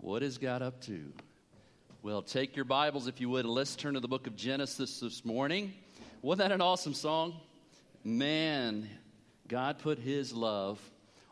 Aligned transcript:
What 0.00 0.22
is 0.22 0.38
God 0.38 0.62
up 0.62 0.80
to? 0.82 1.12
Well, 2.02 2.22
take 2.22 2.54
your 2.54 2.64
Bibles, 2.64 3.08
if 3.08 3.20
you 3.20 3.28
would, 3.30 3.44
and 3.44 3.52
let's 3.52 3.74
turn 3.74 3.94
to 3.94 4.00
the 4.00 4.06
book 4.06 4.28
of 4.28 4.36
Genesis 4.36 5.00
this 5.00 5.24
morning. 5.24 5.74
Wasn't 6.22 6.38
that 6.38 6.54
an 6.54 6.60
awesome 6.60 6.94
song? 6.94 7.34
Man, 8.04 8.88
God 9.48 9.80
put 9.80 9.98
His 9.98 10.32
love 10.32 10.80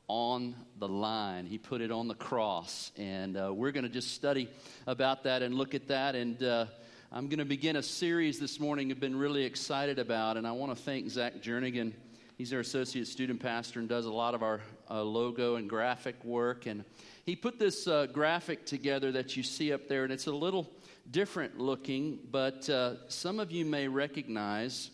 on 0.09 0.57
the 0.81 0.89
line. 0.89 1.47
He 1.47 1.59
put 1.59 1.81
it 1.81 1.93
on 1.93 2.09
the 2.09 2.17
cross. 2.17 2.91
And 2.97 3.37
uh, 3.37 3.55
we're 3.55 3.71
going 3.71 3.85
to 3.85 3.89
just 3.89 4.15
study 4.15 4.51
about 4.89 5.23
that 5.23 5.43
and 5.43 5.55
look 5.55 5.77
at 5.77 5.87
that. 5.87 6.17
And 6.17 6.43
uh, 6.43 6.67
I'm 7.13 7.29
going 7.29 7.39
to 7.39 7.45
begin 7.45 7.77
a 7.77 7.85
series 7.85 8.41
this 8.41 8.59
morning 8.59 8.91
I've 8.91 8.99
been 8.99 9.17
really 9.17 9.45
excited 9.45 10.01
about. 10.01 10.37
And 10.37 10.45
I 10.45 10.53
want 10.53 10.77
to 10.77 10.83
thank 10.83 11.09
Zach 11.09 11.41
Jernigan. 11.41 11.93
He's 12.37 12.53
our 12.53 12.61
associate 12.61 13.07
student 13.07 13.41
pastor 13.41 13.81
and 13.81 13.89
does 13.89 14.05
a 14.05 14.13
lot 14.13 14.35
of 14.35 14.43
our 14.43 14.61
uh, 14.91 15.03
logo 15.03 15.55
and 15.57 15.71
graphic 15.71 16.23
work. 16.23 16.67
And 16.67 16.85
he 17.25 17.35
put 17.35 17.59
this 17.59 17.89
uh, 17.89 18.07
graphic 18.07 18.67
together 18.67 19.11
that 19.13 19.39
you 19.39 19.43
see 19.43 19.73
up 19.73 19.89
there, 19.89 20.05
and 20.05 20.13
it's 20.13 20.27
a 20.27 20.33
little 20.33 20.71
different 21.11 21.59
looking, 21.59 22.19
but 22.31 22.69
uh, 22.69 23.09
some 23.09 23.41
of 23.41 23.51
you 23.51 23.65
may 23.65 23.89
recognize 23.89 24.91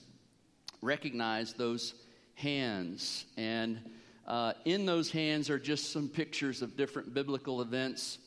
recognize 0.83 1.53
those 1.55 1.95
hands. 2.35 3.25
And 3.37 3.79
uh, 4.27 4.53
in 4.65 4.87
those 4.87 5.11
hands 5.11 5.51
are 5.51 5.59
just 5.59 5.93
some 5.93 6.09
pictures 6.09 6.63
of 6.63 6.77
different 6.77 7.13
biblical 7.13 7.61
events. 7.61 8.19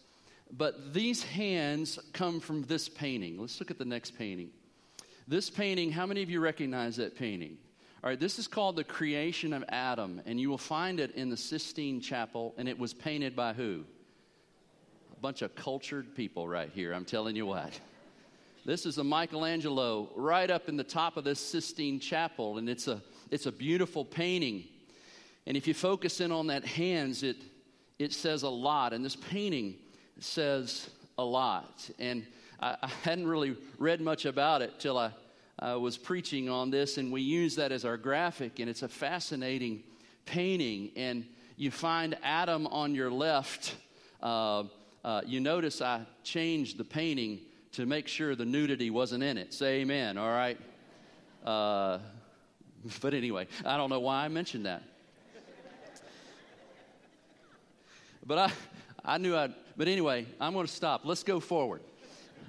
But 0.51 0.93
these 0.93 1.23
hands 1.23 1.99
come 2.13 2.39
from 2.39 2.63
this 2.63 2.87
painting. 2.87 3.39
Let's 3.39 3.59
look 3.59 3.71
at 3.71 3.77
the 3.77 3.85
next 3.85 4.17
painting. 4.17 4.49
This 5.27 5.49
painting, 5.49 5.91
how 5.91 6.05
many 6.05 6.21
of 6.21 6.29
you 6.29 6.39
recognize 6.39 6.97
that 6.97 7.17
painting? 7.17 7.57
All 8.05 8.11
right, 8.11 8.19
this 8.19 8.37
is 8.37 8.45
called 8.45 8.75
The 8.75 8.83
Creation 8.83 9.51
of 9.51 9.63
Adam, 9.67 10.21
and 10.27 10.39
you 10.39 10.47
will 10.47 10.59
find 10.59 10.99
it 10.99 11.15
in 11.15 11.31
the 11.31 11.35
Sistine 11.35 11.99
Chapel, 11.99 12.53
and 12.55 12.69
it 12.69 12.77
was 12.77 12.93
painted 12.93 13.35
by 13.35 13.53
who? 13.53 13.83
A 15.11 15.19
bunch 15.21 15.41
of 15.41 15.55
cultured 15.55 16.15
people 16.15 16.47
right 16.47 16.69
here, 16.71 16.93
I'm 16.93 17.03
telling 17.03 17.35
you 17.35 17.47
what. 17.47 17.79
This 18.63 18.85
is 18.85 18.99
a 18.99 19.03
Michelangelo 19.03 20.11
right 20.15 20.51
up 20.51 20.69
in 20.69 20.77
the 20.77 20.83
top 20.83 21.17
of 21.17 21.23
this 21.23 21.39
Sistine 21.39 21.99
Chapel, 21.99 22.59
and 22.59 22.69
it's 22.69 22.87
a, 22.87 23.01
it's 23.31 23.47
a 23.47 23.51
beautiful 23.51 24.05
painting. 24.05 24.65
And 25.47 25.57
if 25.57 25.67
you 25.67 25.73
focus 25.73 26.21
in 26.21 26.31
on 26.31 26.45
that 26.45 26.63
hands, 26.63 27.23
it, 27.23 27.37
it 27.97 28.13
says 28.13 28.43
a 28.43 28.49
lot, 28.49 28.93
and 28.93 29.03
this 29.03 29.15
painting 29.15 29.77
says 30.19 30.91
a 31.17 31.25
lot. 31.25 31.89
And 31.97 32.23
I, 32.59 32.77
I 32.83 32.87
hadn't 33.01 33.25
really 33.25 33.57
read 33.79 33.99
much 33.99 34.25
about 34.25 34.61
it 34.61 34.79
till 34.79 34.95
I 34.95 35.09
uh, 35.59 35.77
was 35.79 35.97
preaching 35.97 36.49
on 36.49 36.69
this, 36.69 36.97
and 36.97 37.11
we 37.11 37.21
use 37.21 37.55
that 37.55 37.71
as 37.71 37.85
our 37.85 37.97
graphic, 37.97 38.59
and 38.59 38.69
it's 38.69 38.83
a 38.83 38.89
fascinating 38.89 39.83
painting. 40.25 40.91
And 40.95 41.25
you 41.55 41.71
find 41.71 42.17
Adam 42.23 42.67
on 42.67 42.93
your 42.95 43.11
left. 43.11 43.75
Uh, 44.21 44.63
uh, 45.03 45.21
you 45.25 45.39
notice 45.39 45.81
I 45.81 46.05
changed 46.23 46.77
the 46.77 46.83
painting 46.83 47.39
to 47.73 47.85
make 47.85 48.07
sure 48.07 48.35
the 48.35 48.45
nudity 48.45 48.89
wasn't 48.89 49.23
in 49.23 49.37
it. 49.37 49.53
Say 49.53 49.81
amen, 49.81 50.17
all 50.17 50.29
right? 50.29 50.57
Uh, 51.45 51.99
but 53.01 53.13
anyway, 53.13 53.47
I 53.65 53.77
don't 53.77 53.89
know 53.89 53.99
why 53.99 54.25
I 54.25 54.27
mentioned 54.27 54.65
that. 54.65 54.83
But 58.25 58.37
I, 58.39 58.51
I 59.05 59.17
knew 59.19 59.35
I'd, 59.35 59.53
but 59.77 59.87
anyway, 59.87 60.25
I'm 60.41 60.53
going 60.53 60.65
to 60.65 60.71
stop. 60.71 61.01
Let's 61.03 61.21
go 61.21 61.39
forward. 61.39 61.81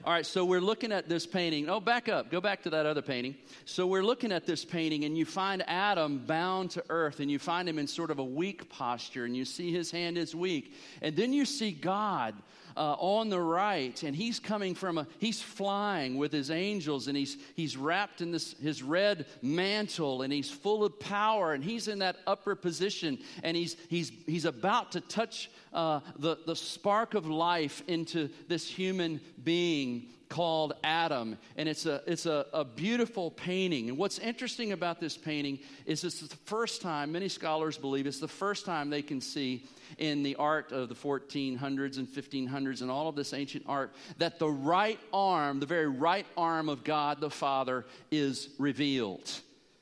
All 0.07 0.13
right, 0.13 0.25
so 0.25 0.45
we're 0.45 0.61
looking 0.61 0.93
at 0.93 1.09
this 1.09 1.27
painting. 1.27 1.69
Oh, 1.69 1.81
back 1.81 2.09
up. 2.09 2.31
Go 2.31 2.41
back 2.41 2.63
to 2.63 2.71
that 2.71 2.87
other 2.87 3.03
painting. 3.03 3.35
So 3.65 3.89
we're 3.89 4.05
looking 4.05 4.31
at 4.31 4.47
this 4.47 4.65
painting, 4.65 5.05
and 5.05 5.19
you 5.19 5.25
find 5.25 5.69
Adam 5.69 6.19
bound 6.19 6.71
to 6.73 6.85
earth, 6.91 7.19
and 7.19 7.29
you 7.29 7.41
find 7.41 7.69
him 7.69 7.77
in 7.77 7.89
sort 7.89 8.13
of 8.13 8.21
a 8.21 8.25
weak 8.25 8.69
posture, 8.69 9.25
and 9.25 9.37
you 9.37 9.45
see 9.45 9.73
his 9.73 9.91
hand 9.91 10.17
is 10.17 10.33
weak. 10.33 10.75
And 11.03 11.17
then 11.17 11.33
you 11.33 11.45
see 11.45 11.73
God 11.73 12.37
uh, 12.77 12.95
on 13.01 13.31
the 13.31 13.41
right, 13.41 14.01
and 14.05 14.15
he's 14.15 14.39
coming 14.39 14.77
from 14.77 14.99
a, 14.99 15.09
he's 15.19 15.43
flying 15.43 16.19
with 16.19 16.31
his 16.31 16.53
angels, 16.53 17.09
and 17.09 17.17
he's, 17.17 17.37
he's 17.57 17.77
wrapped 17.77 18.21
in 18.21 18.31
this, 18.31 18.53
his 18.63 18.85
red 18.85 19.27
mantle, 19.43 20.23
and 20.23 20.33
he's 20.33 20.51
full 20.51 20.85
of 20.85 21.01
power, 21.01 21.53
and 21.53 21.65
he's 21.65 21.89
in 21.89 21.99
that 21.99 22.19
upper 22.29 22.55
position, 22.55 23.19
and 23.43 23.57
he's, 23.57 23.77
he's, 23.89 24.13
he's 24.27 24.45
about 24.45 24.93
to 24.93 25.01
touch 25.01 25.51
uh, 25.77 26.01
the, 26.19 26.39
the 26.47 26.57
spark 26.57 27.15
of 27.15 27.29
life 27.29 27.83
into 27.87 28.31
this 28.49 28.67
human 28.67 29.21
being 29.45 30.09
called 30.29 30.73
Adam, 30.83 31.39
and 31.57 31.69
it's 31.69 31.87
a 31.87 32.03
it's 32.07 32.27
a, 32.27 32.47
a, 32.53 32.65
beautiful 32.65 33.31
painting. 33.31 33.89
And 33.89 33.97
what's 33.97 34.19
interesting 34.19 34.73
about 34.73 35.01
this 35.01 35.17
painting 35.17 35.61
is 35.85 36.03
it's 36.03 36.21
the 36.21 36.37
first 36.47 36.83
time 36.83 37.13
many 37.13 37.29
scholars 37.29 37.79
believe 37.79 38.07
it's 38.09 38.19
the 38.19 38.27
first 38.27 38.67
time 38.67 38.91
they 38.91 39.03
can 39.03 39.21
see 39.21 39.67
in 39.99 40.25
the 40.25 40.35
art 40.37 40.73
of 40.73 40.89
the 40.89 40.97
1400s 40.97 41.99
and 41.99 42.09
1500s 42.09 42.81
and 42.81 42.91
all 42.91 43.09
of 43.09 43.15
this 43.15 43.33
ancient 43.33 43.65
art 43.69 43.95
that 44.19 44.41
the 44.41 44.49
right 44.49 44.99
arm, 45.13 45.61
the 45.61 45.67
very 45.67 45.87
right 45.87 46.27
arm 46.37 46.69
of 46.69 46.83
God 46.83 47.21
the 47.21 47.31
Father, 47.31 47.85
is 48.11 48.49
revealed. 48.59 49.31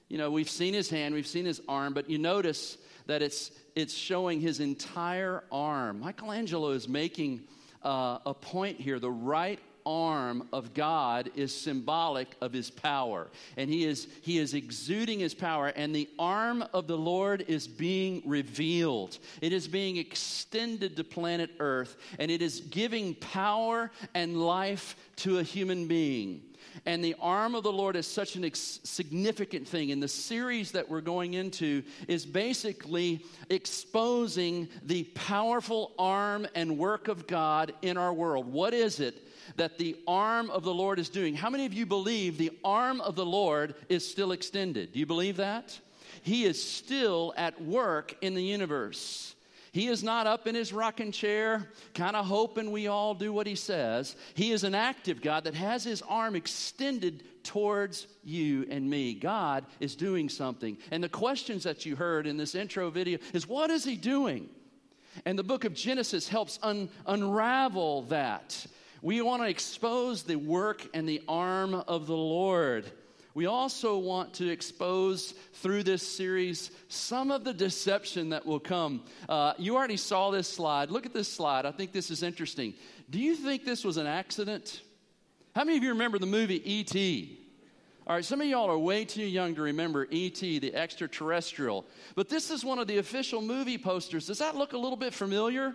You 0.08 0.18
know, 0.18 0.30
we've 0.30 0.50
seen 0.50 0.74
his 0.74 0.90
hand, 0.90 1.14
we've 1.14 1.26
seen 1.26 1.46
his 1.46 1.62
arm, 1.68 1.94
but 1.94 2.10
you 2.10 2.18
notice 2.18 2.76
that 3.06 3.22
it's 3.22 3.50
it's 3.74 3.94
showing 3.94 4.40
his 4.40 4.60
entire 4.60 5.44
arm. 5.50 6.00
Michelangelo 6.00 6.70
is 6.70 6.88
making 6.88 7.42
uh, 7.82 8.18
a 8.24 8.34
point 8.34 8.80
here. 8.80 8.98
The 8.98 9.10
right 9.10 9.58
arm 9.86 10.48
of 10.52 10.74
God 10.74 11.30
is 11.34 11.54
symbolic 11.54 12.34
of 12.40 12.52
his 12.52 12.70
power. 12.70 13.28
And 13.56 13.68
he 13.68 13.84
is, 13.84 14.08
he 14.22 14.38
is 14.38 14.54
exuding 14.54 15.20
his 15.20 15.34
power, 15.34 15.68
and 15.68 15.94
the 15.94 16.08
arm 16.18 16.64
of 16.72 16.86
the 16.86 16.96
Lord 16.96 17.44
is 17.48 17.68
being 17.68 18.22
revealed. 18.24 19.18
It 19.40 19.52
is 19.52 19.68
being 19.68 19.96
extended 19.96 20.96
to 20.96 21.04
planet 21.04 21.50
Earth, 21.58 21.96
and 22.18 22.30
it 22.30 22.42
is 22.42 22.60
giving 22.60 23.14
power 23.16 23.90
and 24.14 24.40
life 24.40 24.96
to 25.16 25.38
a 25.38 25.42
human 25.42 25.86
being. 25.86 26.42
And 26.86 27.04
the 27.04 27.16
arm 27.20 27.54
of 27.54 27.62
the 27.62 27.72
Lord 27.72 27.96
is 27.96 28.06
such 28.06 28.36
an 28.36 28.44
ex- 28.44 28.80
significant 28.84 29.66
thing. 29.66 29.92
And 29.92 30.02
the 30.02 30.08
series 30.08 30.72
that 30.72 30.88
we're 30.88 31.00
going 31.00 31.34
into 31.34 31.82
is 32.08 32.26
basically 32.26 33.24
exposing 33.50 34.68
the 34.84 35.04
powerful 35.14 35.92
arm 35.98 36.46
and 36.54 36.78
work 36.78 37.08
of 37.08 37.26
God 37.26 37.72
in 37.82 37.96
our 37.96 38.12
world. 38.12 38.52
What 38.52 38.74
is 38.74 39.00
it 39.00 39.20
that 39.56 39.78
the 39.78 39.96
arm 40.06 40.50
of 40.50 40.62
the 40.62 40.74
Lord 40.74 40.98
is 40.98 41.08
doing. 41.08 41.34
How 41.34 41.50
many 41.50 41.66
of 41.66 41.72
you 41.72 41.86
believe 41.86 42.38
the 42.38 42.52
arm 42.64 43.00
of 43.00 43.14
the 43.14 43.26
Lord 43.26 43.74
is 43.88 44.08
still 44.08 44.32
extended? 44.32 44.92
Do 44.92 44.98
you 44.98 45.06
believe 45.06 45.36
that? 45.36 45.78
He 46.22 46.44
is 46.44 46.62
still 46.62 47.34
at 47.36 47.60
work 47.60 48.16
in 48.22 48.34
the 48.34 48.42
universe. 48.42 49.34
He 49.74 49.88
is 49.88 50.04
not 50.04 50.28
up 50.28 50.46
in 50.46 50.54
his 50.54 50.72
rocking 50.72 51.10
chair, 51.10 51.68
kind 51.94 52.14
of 52.14 52.26
hoping 52.26 52.70
we 52.70 52.86
all 52.86 53.12
do 53.12 53.32
what 53.32 53.48
he 53.48 53.56
says. 53.56 54.14
He 54.34 54.52
is 54.52 54.62
an 54.62 54.72
active 54.72 55.20
God 55.20 55.42
that 55.44 55.54
has 55.54 55.82
his 55.82 56.00
arm 56.02 56.36
extended 56.36 57.24
towards 57.42 58.06
you 58.22 58.68
and 58.70 58.88
me. 58.88 59.14
God 59.14 59.66
is 59.80 59.96
doing 59.96 60.28
something. 60.28 60.78
And 60.92 61.02
the 61.02 61.08
questions 61.08 61.64
that 61.64 61.84
you 61.84 61.96
heard 61.96 62.28
in 62.28 62.36
this 62.36 62.54
intro 62.54 62.88
video 62.88 63.18
is 63.32 63.48
what 63.48 63.68
is 63.68 63.82
he 63.82 63.96
doing? 63.96 64.48
And 65.24 65.36
the 65.36 65.42
book 65.42 65.64
of 65.64 65.74
Genesis 65.74 66.28
helps 66.28 66.60
un- 66.62 66.88
unravel 67.04 68.02
that. 68.02 68.64
We 69.02 69.22
want 69.22 69.42
to 69.42 69.48
expose 69.48 70.22
the 70.22 70.36
work 70.36 70.86
and 70.94 71.08
the 71.08 71.20
arm 71.26 71.74
of 71.74 72.06
the 72.06 72.16
Lord. 72.16 72.88
We 73.34 73.46
also 73.46 73.98
want 73.98 74.34
to 74.34 74.48
expose 74.48 75.32
through 75.54 75.82
this 75.82 76.06
series 76.06 76.70
some 76.86 77.32
of 77.32 77.42
the 77.42 77.52
deception 77.52 78.28
that 78.28 78.46
will 78.46 78.60
come. 78.60 79.02
Uh, 79.28 79.54
you 79.58 79.74
already 79.74 79.96
saw 79.96 80.30
this 80.30 80.46
slide. 80.46 80.90
Look 80.90 81.04
at 81.04 81.12
this 81.12 81.26
slide. 81.26 81.66
I 81.66 81.72
think 81.72 81.92
this 81.92 82.12
is 82.12 82.22
interesting. 82.22 82.74
Do 83.10 83.18
you 83.18 83.34
think 83.34 83.64
this 83.64 83.84
was 83.84 83.96
an 83.96 84.06
accident? 84.06 84.82
How 85.54 85.64
many 85.64 85.76
of 85.76 85.82
you 85.82 85.90
remember 85.90 86.20
the 86.20 86.26
movie 86.26 86.62
E.T.? 86.70 87.40
All 88.06 88.14
right, 88.14 88.24
some 88.24 88.40
of 88.40 88.46
y'all 88.46 88.70
are 88.70 88.78
way 88.78 89.04
too 89.04 89.24
young 89.24 89.54
to 89.56 89.62
remember 89.62 90.06
E.T., 90.10 90.60
the 90.60 90.74
extraterrestrial. 90.74 91.86
But 92.14 92.28
this 92.28 92.50
is 92.50 92.64
one 92.64 92.78
of 92.78 92.86
the 92.86 92.98
official 92.98 93.40
movie 93.40 93.78
posters. 93.78 94.26
Does 94.26 94.38
that 94.38 94.56
look 94.56 94.74
a 94.74 94.78
little 94.78 94.96
bit 94.96 95.12
familiar? 95.12 95.74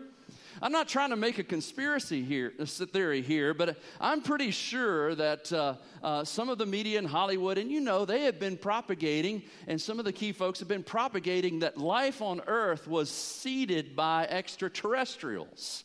I'm 0.61 0.71
not 0.71 0.87
trying 0.87 1.09
to 1.11 1.15
make 1.15 1.39
a 1.39 1.43
conspiracy 1.43 2.23
here, 2.23 2.53
a 2.59 2.65
theory 2.65 3.21
here, 3.21 3.53
but 3.53 3.77
I'm 3.99 4.21
pretty 4.21 4.51
sure 4.51 5.15
that 5.15 5.51
uh, 5.51 5.75
uh, 6.03 6.23
some 6.23 6.49
of 6.49 6.57
the 6.57 6.65
media 6.65 6.99
in 6.99 7.05
Hollywood, 7.05 7.57
and 7.57 7.71
you 7.71 7.81
know, 7.81 8.05
they 8.05 8.23
have 8.23 8.39
been 8.39 8.57
propagating, 8.57 9.43
and 9.67 9.79
some 9.79 9.99
of 9.99 10.05
the 10.05 10.13
key 10.13 10.31
folks 10.31 10.59
have 10.59 10.67
been 10.67 10.83
propagating 10.83 11.59
that 11.59 11.77
life 11.77 12.21
on 12.21 12.41
Earth 12.47 12.87
was 12.87 13.09
seeded 13.09 13.95
by 13.95 14.25
extraterrestrials 14.25 15.83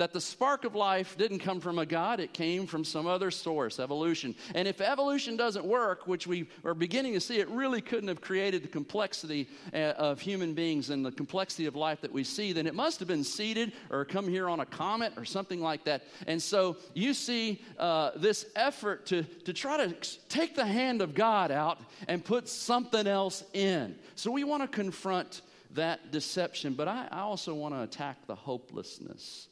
that 0.00 0.14
the 0.14 0.20
spark 0.20 0.64
of 0.64 0.74
life 0.74 1.14
didn't 1.18 1.40
come 1.40 1.60
from 1.60 1.78
a 1.78 1.84
God, 1.84 2.20
it 2.20 2.32
came 2.32 2.66
from 2.66 2.84
some 2.84 3.06
other 3.06 3.30
source, 3.30 3.78
evolution. 3.78 4.34
And 4.54 4.66
if 4.66 4.80
evolution 4.80 5.36
doesn't 5.36 5.62
work, 5.62 6.06
which 6.06 6.26
we 6.26 6.48
are 6.64 6.72
beginning 6.72 7.12
to 7.12 7.20
see, 7.20 7.38
it 7.38 7.50
really 7.50 7.82
couldn't 7.82 8.08
have 8.08 8.22
created 8.22 8.62
the 8.62 8.68
complexity 8.68 9.46
uh, 9.74 9.92
of 9.98 10.18
human 10.18 10.54
beings 10.54 10.88
and 10.88 11.04
the 11.04 11.12
complexity 11.12 11.66
of 11.66 11.76
life 11.76 12.00
that 12.00 12.10
we 12.10 12.24
see, 12.24 12.54
then 12.54 12.66
it 12.66 12.74
must 12.74 12.98
have 12.98 13.08
been 13.08 13.22
seeded 13.22 13.74
or 13.90 14.06
come 14.06 14.26
here 14.26 14.48
on 14.48 14.60
a 14.60 14.64
comet 14.64 15.12
or 15.18 15.26
something 15.26 15.60
like 15.60 15.84
that. 15.84 16.04
And 16.26 16.42
so 16.42 16.78
you 16.94 17.12
see 17.12 17.60
uh, 17.78 18.12
this 18.16 18.46
effort 18.56 19.04
to, 19.08 19.24
to 19.44 19.52
try 19.52 19.86
to 19.86 19.94
take 20.30 20.56
the 20.56 20.64
hand 20.64 21.02
of 21.02 21.14
God 21.14 21.50
out 21.50 21.78
and 22.08 22.24
put 22.24 22.48
something 22.48 23.06
else 23.06 23.44
in. 23.52 23.96
So 24.14 24.30
we 24.30 24.44
want 24.44 24.62
to 24.62 24.68
confront 24.68 25.42
that 25.72 26.10
deception, 26.10 26.72
but 26.72 26.88
I, 26.88 27.06
I 27.10 27.20
also 27.20 27.52
want 27.52 27.74
to 27.74 27.82
attack 27.82 28.26
the 28.26 28.34
hopelessness 28.34 29.48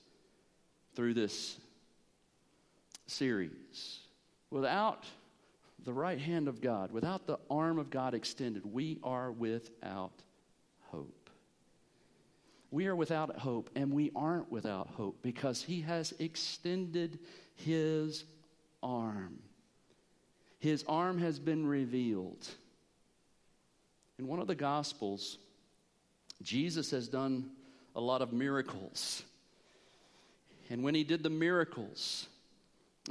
through 0.98 1.14
this 1.14 1.56
series. 3.06 4.00
Without 4.50 5.04
the 5.84 5.92
right 5.92 6.18
hand 6.18 6.48
of 6.48 6.60
God, 6.60 6.90
without 6.90 7.24
the 7.24 7.38
arm 7.48 7.78
of 7.78 7.88
God 7.88 8.14
extended, 8.14 8.66
we 8.66 8.98
are 9.04 9.30
without 9.30 10.10
hope. 10.90 11.30
We 12.72 12.88
are 12.88 12.96
without 12.96 13.38
hope, 13.38 13.70
and 13.76 13.92
we 13.92 14.10
aren't 14.16 14.50
without 14.50 14.88
hope 14.88 15.22
because 15.22 15.62
He 15.62 15.82
has 15.82 16.12
extended 16.18 17.20
His 17.54 18.24
arm. 18.82 19.38
His 20.58 20.84
arm 20.88 21.18
has 21.18 21.38
been 21.38 21.64
revealed. 21.64 22.44
In 24.18 24.26
one 24.26 24.40
of 24.40 24.48
the 24.48 24.56
Gospels, 24.56 25.38
Jesus 26.42 26.90
has 26.90 27.06
done 27.06 27.50
a 27.94 28.00
lot 28.00 28.20
of 28.20 28.32
miracles. 28.32 29.22
And 30.70 30.82
when 30.82 30.94
he 30.94 31.04
did 31.04 31.22
the 31.22 31.30
miracles, 31.30 32.28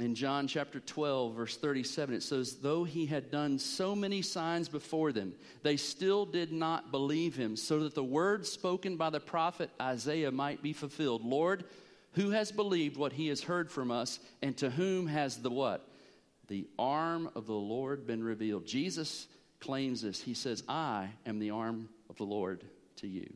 in 0.00 0.14
John 0.14 0.46
chapter 0.46 0.78
12, 0.78 1.34
verse 1.34 1.56
37, 1.56 2.14
it 2.14 2.22
says, 2.22 2.56
Though 2.56 2.84
he 2.84 3.06
had 3.06 3.30
done 3.30 3.58
so 3.58 3.96
many 3.96 4.22
signs 4.22 4.68
before 4.68 5.12
them, 5.12 5.34
they 5.62 5.76
still 5.76 6.24
did 6.24 6.52
not 6.52 6.92
believe 6.92 7.34
him, 7.34 7.56
so 7.56 7.80
that 7.80 7.96
the 7.96 8.04
word 8.04 8.46
spoken 8.46 8.96
by 8.96 9.10
the 9.10 9.20
prophet 9.20 9.70
Isaiah 9.80 10.30
might 10.30 10.62
be 10.62 10.72
fulfilled. 10.72 11.24
Lord, 11.24 11.64
who 12.12 12.30
has 12.30 12.52
believed 12.52 12.96
what 12.96 13.12
he 13.12 13.28
has 13.28 13.42
heard 13.42 13.70
from 13.70 13.90
us, 13.90 14.20
and 14.40 14.56
to 14.58 14.70
whom 14.70 15.08
has 15.08 15.38
the 15.38 15.50
what? 15.50 15.88
The 16.46 16.66
arm 16.78 17.30
of 17.34 17.46
the 17.46 17.52
Lord 17.52 18.06
been 18.06 18.22
revealed. 18.22 18.66
Jesus 18.66 19.26
claims 19.60 20.02
this. 20.02 20.20
He 20.20 20.34
says, 20.34 20.62
I 20.68 21.08
am 21.26 21.40
the 21.40 21.50
arm 21.50 21.88
of 22.08 22.16
the 22.16 22.24
Lord 22.24 22.62
to 22.96 23.08
you. 23.08 23.32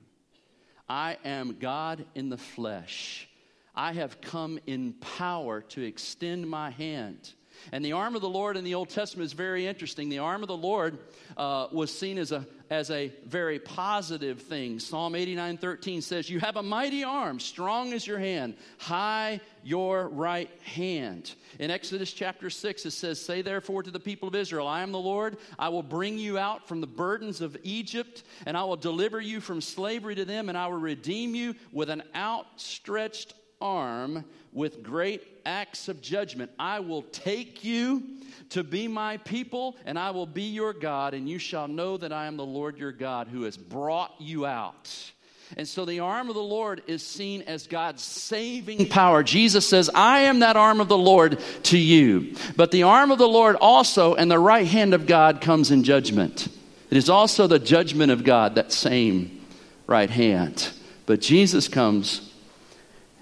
I 0.89 1.17
am 1.25 1.57
God 1.59 2.05
in 2.15 2.29
the 2.29 2.39
flesh. 2.39 3.29
I 3.75 3.93
have 3.93 4.21
come 4.21 4.59
in 4.67 4.95
power 4.95 5.63
to 5.63 5.83
extend 5.83 6.49
my 6.49 6.71
hand. 6.71 7.33
And 7.71 7.85
the 7.85 7.93
arm 7.93 8.17
of 8.17 8.23
the 8.23 8.29
Lord 8.29 8.57
in 8.57 8.65
the 8.65 8.75
Old 8.75 8.89
Testament 8.89 9.27
is 9.27 9.35
very 9.35 9.67
interesting. 9.67 10.09
The 10.09 10.19
arm 10.19 10.43
of 10.43 10.49
the 10.49 10.57
Lord 10.57 10.99
uh, 11.37 11.69
was 11.71 11.97
seen 11.97 12.19
as 12.19 12.33
a, 12.33 12.47
as 12.71 12.91
a 12.91 13.13
very 13.27 13.59
positive 13.59 14.43
thing. 14.43 14.79
Psalm 14.79 15.15
89 15.15 15.59
13 15.59 16.03
says, 16.03 16.29
You 16.29 16.41
have 16.41 16.57
a 16.57 16.63
mighty 16.63 17.05
arm, 17.05 17.39
strong 17.39 17.93
as 17.93 18.07
your 18.07 18.19
hand, 18.19 18.57
high 18.79 19.41
your 19.63 20.09
right 20.09 20.51
hand. 20.63 21.35
In 21.61 21.71
Exodus 21.71 22.13
chapter 22.13 22.51
6, 22.51 22.87
it 22.87 22.91
says, 22.91 23.21
Say 23.21 23.43
therefore 23.43 23.83
to 23.83 23.91
the 23.91 24.01
people 24.01 24.29
of 24.29 24.35
Israel, 24.35 24.67
I 24.67 24.83
am 24.83 24.91
the 24.91 24.99
Lord. 24.99 25.37
I 25.59 25.69
will 25.69 25.83
bring 25.83 26.19
you 26.19 26.39
out 26.39 26.67
from 26.67 26.81
the 26.81 26.87
burdens 26.87 27.41
of 27.41 27.57
Egypt, 27.63 28.25
and 28.47 28.57
I 28.57 28.65
will 28.65 28.77
deliver 28.77 29.21
you 29.21 29.41
from 29.41 29.61
slavery 29.61 30.15
to 30.17 30.25
them, 30.25 30.49
and 30.49 30.59
I 30.59 30.67
will 30.67 30.79
redeem 30.81 31.35
you 31.35 31.55
with 31.73 31.91
an 31.91 32.03
outstretched 32.15 33.35
arm 33.63 34.25
with 34.53 34.83
great 34.83 35.23
acts 35.47 35.89
of 35.89 36.03
judgment. 36.03 36.51
I 36.59 36.81
will 36.81 37.03
take 37.03 37.65
you 37.65 38.03
to 38.51 38.63
be 38.63 38.89
my 38.89 39.17
people, 39.19 39.77
and 39.87 39.99
I 39.99 40.11
will 40.11 40.27
be 40.27 40.43
your 40.43 40.75
God, 40.75 41.15
and 41.15 41.29
you 41.29 41.39
shall 41.39 41.69
know 41.69 41.97
that 41.97 42.13
I 42.13 42.27
am 42.27 42.37
the 42.37 42.45
Lord 42.45 42.77
your 42.77 42.93
God 42.93 43.29
who 43.29 43.45
has 43.45 43.57
brought 43.57 44.13
you 44.19 44.45
out. 44.45 45.13
And 45.57 45.69
so 45.69 45.85
the 45.85 46.01
arm 46.01 46.29
of 46.29 46.35
the 46.35 46.43
Lord 46.43 46.83
is 46.87 47.07
seen 47.07 47.43
as 47.43 47.67
God's 47.67 48.03
saving 48.03 48.89
power. 48.89 49.23
Jesus 49.23 49.69
says, 49.69 49.91
I 49.95 50.21
am 50.21 50.41
that 50.41 50.57
arm 50.57 50.81
of 50.81 50.89
the 50.89 50.97
Lord 50.97 51.39
to 51.65 51.79
you. 51.79 52.35
But 52.57 52.71
the 52.71 52.85
arm 52.85 53.11
of 53.11 53.19
the 53.19 53.29
Lord 53.29 53.57
also 53.57 54.15
and 54.15 54.31
the 54.31 54.39
right 54.39 54.67
hand 54.67 54.95
of 54.95 55.07
God 55.07 55.43
comes 55.43 55.71
in 55.71 55.85
judgment. 55.85 56.49
It 56.91 56.97
is 56.97 57.11
also 57.11 57.47
the 57.47 57.59
judgment 57.59 58.13
of 58.13 58.25
God, 58.25 58.55
that 58.55 58.73
same 58.73 59.43
right 59.87 60.09
hand. 60.09 60.71
But 61.05 61.21
Jesus 61.21 61.69
comes 61.69 62.32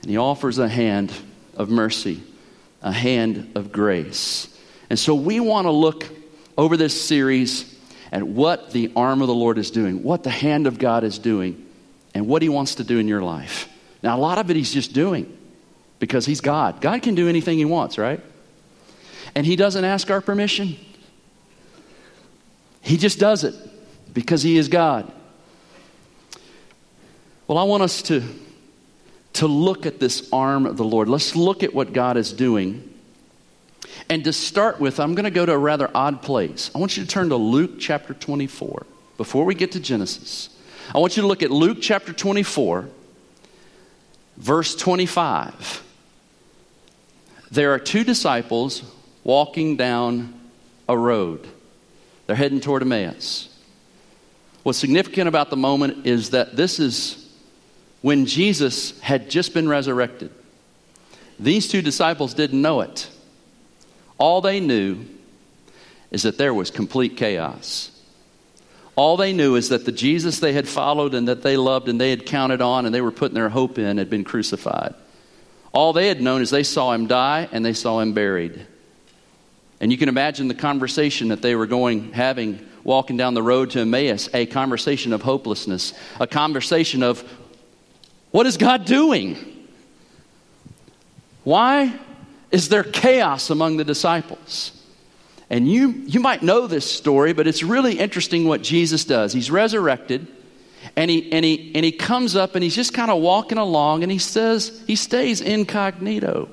and 0.02 0.10
he 0.10 0.16
offers 0.16 0.58
a 0.58 0.68
hand 0.68 1.12
of 1.54 1.68
mercy, 1.68 2.22
a 2.82 2.92
hand 2.92 3.52
of 3.54 3.72
grace. 3.72 4.48
And 4.88 4.98
so 4.98 5.14
we 5.14 5.40
want 5.40 5.66
to 5.66 5.70
look 5.70 6.06
over 6.56 6.76
this 6.76 7.00
series 7.00 7.78
at 8.12 8.22
what 8.22 8.72
the 8.72 8.92
arm 8.96 9.20
of 9.22 9.28
the 9.28 9.34
Lord 9.34 9.58
is 9.58 9.70
doing, 9.70 10.02
what 10.02 10.24
the 10.24 10.30
hand 10.30 10.66
of 10.66 10.78
God 10.78 11.04
is 11.04 11.18
doing, 11.18 11.66
and 12.14 12.26
what 12.26 12.42
he 12.42 12.48
wants 12.48 12.76
to 12.76 12.84
do 12.84 12.98
in 12.98 13.06
your 13.06 13.22
life. 13.22 13.68
Now, 14.02 14.16
a 14.16 14.20
lot 14.20 14.38
of 14.38 14.50
it 14.50 14.56
he's 14.56 14.72
just 14.72 14.92
doing 14.92 15.36
because 15.98 16.26
he's 16.26 16.40
God. 16.40 16.80
God 16.80 17.02
can 17.02 17.14
do 17.14 17.28
anything 17.28 17.58
he 17.58 17.64
wants, 17.64 17.98
right? 17.98 18.20
And 19.34 19.46
he 19.46 19.54
doesn't 19.54 19.84
ask 19.84 20.10
our 20.10 20.20
permission. 20.20 20.76
He 22.80 22.96
just 22.96 23.18
does 23.18 23.44
it 23.44 23.54
because 24.12 24.42
he 24.42 24.56
is 24.56 24.68
God. 24.68 25.12
Well, 27.46 27.58
I 27.58 27.64
want 27.64 27.82
us 27.82 28.02
to 28.02 28.22
to 29.40 29.46
look 29.46 29.86
at 29.86 29.98
this 29.98 30.28
arm 30.34 30.66
of 30.66 30.76
the 30.76 30.84
Lord. 30.84 31.08
Let's 31.08 31.34
look 31.34 31.62
at 31.62 31.72
what 31.72 31.94
God 31.94 32.18
is 32.18 32.30
doing. 32.30 32.92
And 34.10 34.22
to 34.24 34.34
start 34.34 34.78
with, 34.78 35.00
I'm 35.00 35.14
going 35.14 35.24
to 35.24 35.30
go 35.30 35.46
to 35.46 35.52
a 35.52 35.58
rather 35.58 35.90
odd 35.94 36.20
place. 36.20 36.70
I 36.74 36.78
want 36.78 36.98
you 36.98 37.04
to 37.04 37.08
turn 37.08 37.30
to 37.30 37.36
Luke 37.36 37.78
chapter 37.78 38.12
24 38.12 38.84
before 39.16 39.46
we 39.46 39.54
get 39.54 39.72
to 39.72 39.80
Genesis. 39.80 40.50
I 40.94 40.98
want 40.98 41.16
you 41.16 41.22
to 41.22 41.26
look 41.26 41.42
at 41.42 41.50
Luke 41.50 41.78
chapter 41.80 42.12
24, 42.12 42.90
verse 44.36 44.76
25. 44.76 45.84
There 47.50 47.72
are 47.72 47.78
two 47.78 48.04
disciples 48.04 48.82
walking 49.24 49.78
down 49.78 50.38
a 50.86 50.98
road, 50.98 51.48
they're 52.26 52.36
heading 52.36 52.60
toward 52.60 52.82
Emmaus. 52.82 53.48
What's 54.64 54.76
significant 54.76 55.28
about 55.28 55.48
the 55.48 55.56
moment 55.56 56.06
is 56.06 56.30
that 56.30 56.56
this 56.56 56.78
is 56.78 57.19
when 58.02 58.26
Jesus 58.26 58.98
had 59.00 59.30
just 59.30 59.54
been 59.54 59.68
resurrected. 59.68 60.30
These 61.38 61.68
two 61.68 61.82
disciples 61.82 62.34
didn't 62.34 62.60
know 62.60 62.80
it. 62.80 63.08
All 64.18 64.40
they 64.40 64.60
knew 64.60 65.04
is 66.10 66.22
that 66.22 66.38
there 66.38 66.52
was 66.52 66.70
complete 66.70 67.16
chaos. 67.16 67.90
All 68.96 69.16
they 69.16 69.32
knew 69.32 69.56
is 69.56 69.70
that 69.70 69.84
the 69.86 69.92
Jesus 69.92 70.40
they 70.40 70.52
had 70.52 70.68
followed 70.68 71.14
and 71.14 71.28
that 71.28 71.42
they 71.42 71.56
loved 71.56 71.88
and 71.88 72.00
they 72.00 72.10
had 72.10 72.26
counted 72.26 72.60
on 72.60 72.84
and 72.84 72.94
they 72.94 73.00
were 73.00 73.10
putting 73.10 73.34
their 73.34 73.48
hope 73.48 73.78
in 73.78 73.96
had 73.96 74.10
been 74.10 74.24
crucified. 74.24 74.94
All 75.72 75.92
they 75.92 76.08
had 76.08 76.20
known 76.20 76.42
is 76.42 76.50
they 76.50 76.64
saw 76.64 76.92
him 76.92 77.06
die 77.06 77.48
and 77.52 77.64
they 77.64 77.72
saw 77.72 78.00
him 78.00 78.12
buried. 78.12 78.66
And 79.80 79.90
you 79.90 79.96
can 79.96 80.10
imagine 80.10 80.48
the 80.48 80.54
conversation 80.54 81.28
that 81.28 81.40
they 81.40 81.54
were 81.54 81.66
going 81.66 82.12
having 82.12 82.66
walking 82.84 83.16
down 83.16 83.34
the 83.34 83.42
road 83.42 83.70
to 83.70 83.80
Emmaus, 83.80 84.28
a 84.34 84.46
conversation 84.46 85.12
of 85.12 85.22
hopelessness, 85.22 85.94
a 86.18 86.26
conversation 86.26 87.02
of 87.02 87.26
what 88.30 88.46
is 88.46 88.56
God 88.56 88.84
doing? 88.84 89.36
Why 91.44 91.98
is 92.50 92.68
there 92.68 92.84
chaos 92.84 93.50
among 93.50 93.76
the 93.76 93.84
disciples? 93.84 94.72
And 95.48 95.68
you, 95.68 95.88
you 96.06 96.20
might 96.20 96.42
know 96.42 96.68
this 96.68 96.88
story, 96.90 97.32
but 97.32 97.48
it's 97.48 97.62
really 97.62 97.98
interesting 97.98 98.46
what 98.46 98.62
Jesus 98.62 99.04
does. 99.04 99.32
He's 99.32 99.50
resurrected, 99.50 100.28
and 100.94 101.10
he, 101.10 101.32
and 101.32 101.44
he, 101.44 101.72
and 101.74 101.84
he 101.84 101.90
comes 101.90 102.36
up 102.36 102.54
and 102.54 102.62
he's 102.62 102.76
just 102.76 102.94
kind 102.94 103.10
of 103.10 103.20
walking 103.20 103.58
along, 103.58 104.04
and 104.04 104.12
he 104.12 104.18
says, 104.18 104.80
he 104.86 104.94
stays 104.94 105.40
incognito. 105.40 106.48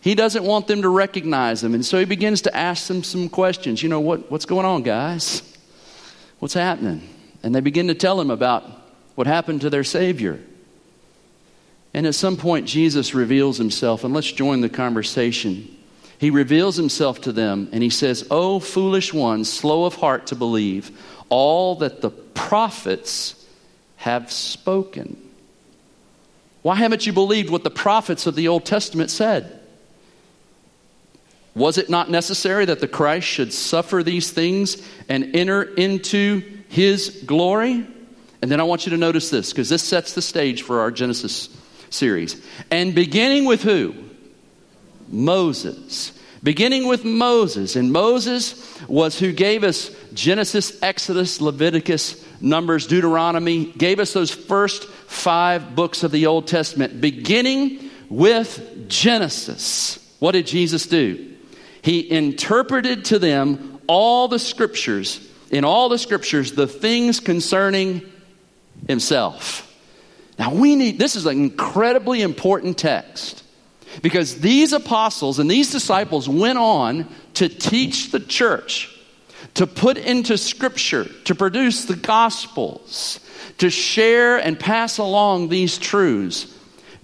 He 0.00 0.14
doesn't 0.14 0.44
want 0.44 0.66
them 0.66 0.82
to 0.82 0.88
recognize 0.88 1.64
him, 1.64 1.74
and 1.74 1.84
so 1.84 1.98
he 1.98 2.04
begins 2.04 2.42
to 2.42 2.54
ask 2.54 2.86
them 2.86 3.02
some 3.02 3.28
questions. 3.30 3.82
You 3.82 3.88
know, 3.88 4.00
what, 4.00 4.30
what's 4.30 4.44
going 4.44 4.66
on, 4.66 4.82
guys? 4.82 5.42
What's 6.38 6.54
happening? 6.54 7.08
And 7.42 7.54
they 7.54 7.60
begin 7.60 7.88
to 7.88 7.94
tell 7.94 8.20
him 8.20 8.30
about 8.30 8.64
what 9.18 9.26
happened 9.26 9.62
to 9.62 9.68
their 9.68 9.82
Savior. 9.82 10.38
And 11.92 12.06
at 12.06 12.14
some 12.14 12.36
point, 12.36 12.68
Jesus 12.68 13.16
reveals 13.16 13.58
himself, 13.58 14.04
and 14.04 14.14
let's 14.14 14.30
join 14.30 14.60
the 14.60 14.68
conversation. 14.68 15.76
He 16.18 16.30
reveals 16.30 16.76
himself 16.76 17.22
to 17.22 17.32
them, 17.32 17.68
and 17.72 17.82
he 17.82 17.90
says, 17.90 18.24
O 18.30 18.60
foolish 18.60 19.12
ones, 19.12 19.52
slow 19.52 19.86
of 19.86 19.96
heart 19.96 20.28
to 20.28 20.36
believe 20.36 20.96
all 21.30 21.74
that 21.78 22.00
the 22.00 22.10
prophets 22.10 23.44
have 23.96 24.30
spoken. 24.30 25.20
Why 26.62 26.76
haven't 26.76 27.04
you 27.04 27.12
believed 27.12 27.50
what 27.50 27.64
the 27.64 27.70
prophets 27.72 28.28
of 28.28 28.36
the 28.36 28.46
Old 28.46 28.66
Testament 28.66 29.10
said? 29.10 29.58
Was 31.56 31.76
it 31.76 31.90
not 31.90 32.08
necessary 32.08 32.66
that 32.66 32.78
the 32.78 32.86
Christ 32.86 33.26
should 33.26 33.52
suffer 33.52 34.04
these 34.04 34.30
things 34.30 34.76
and 35.08 35.34
enter 35.34 35.64
into 35.64 36.44
his 36.68 37.24
glory? 37.26 37.84
And 38.40 38.50
then 38.50 38.60
I 38.60 38.64
want 38.64 38.86
you 38.86 38.90
to 38.90 38.96
notice 38.96 39.30
this 39.30 39.52
because 39.52 39.68
this 39.68 39.82
sets 39.82 40.14
the 40.14 40.22
stage 40.22 40.62
for 40.62 40.80
our 40.80 40.90
Genesis 40.90 41.48
series. 41.90 42.40
And 42.70 42.94
beginning 42.94 43.44
with 43.44 43.62
who? 43.62 43.94
Moses. 45.08 46.12
Beginning 46.42 46.86
with 46.86 47.04
Moses. 47.04 47.74
And 47.76 47.92
Moses 47.92 48.80
was 48.88 49.18
who 49.18 49.32
gave 49.32 49.64
us 49.64 49.90
Genesis, 50.14 50.80
Exodus, 50.82 51.40
Leviticus, 51.40 52.24
Numbers, 52.40 52.86
Deuteronomy, 52.86 53.66
gave 53.72 53.98
us 53.98 54.12
those 54.12 54.30
first 54.30 54.84
five 54.84 55.74
books 55.74 56.04
of 56.04 56.12
the 56.12 56.26
Old 56.26 56.46
Testament. 56.46 57.00
Beginning 57.00 57.90
with 58.08 58.88
Genesis. 58.88 59.98
What 60.20 60.32
did 60.32 60.46
Jesus 60.46 60.86
do? 60.86 61.34
He 61.82 62.10
interpreted 62.10 63.06
to 63.06 63.18
them 63.18 63.80
all 63.86 64.28
the 64.28 64.38
scriptures, 64.38 65.26
in 65.50 65.64
all 65.64 65.88
the 65.88 65.98
scriptures, 65.98 66.52
the 66.52 66.66
things 66.66 67.20
concerning 67.20 68.02
himself. 68.86 69.64
Now, 70.38 70.54
we 70.54 70.76
need, 70.76 70.98
this 70.98 71.16
is 71.16 71.26
an 71.26 71.36
incredibly 71.36 72.22
important 72.22 72.78
text 72.78 73.42
because 74.02 74.40
these 74.40 74.72
apostles 74.72 75.38
and 75.38 75.50
these 75.50 75.72
disciples 75.72 76.28
went 76.28 76.58
on 76.58 77.08
to 77.34 77.48
teach 77.48 78.12
the 78.12 78.20
church, 78.20 78.94
to 79.54 79.66
put 79.66 79.96
into 79.96 80.38
scripture, 80.38 81.04
to 81.24 81.34
produce 81.34 81.86
the 81.86 81.96
gospels, 81.96 83.20
to 83.58 83.70
share 83.70 84.38
and 84.38 84.58
pass 84.58 84.98
along 84.98 85.48
these 85.48 85.78
truths. 85.78 86.54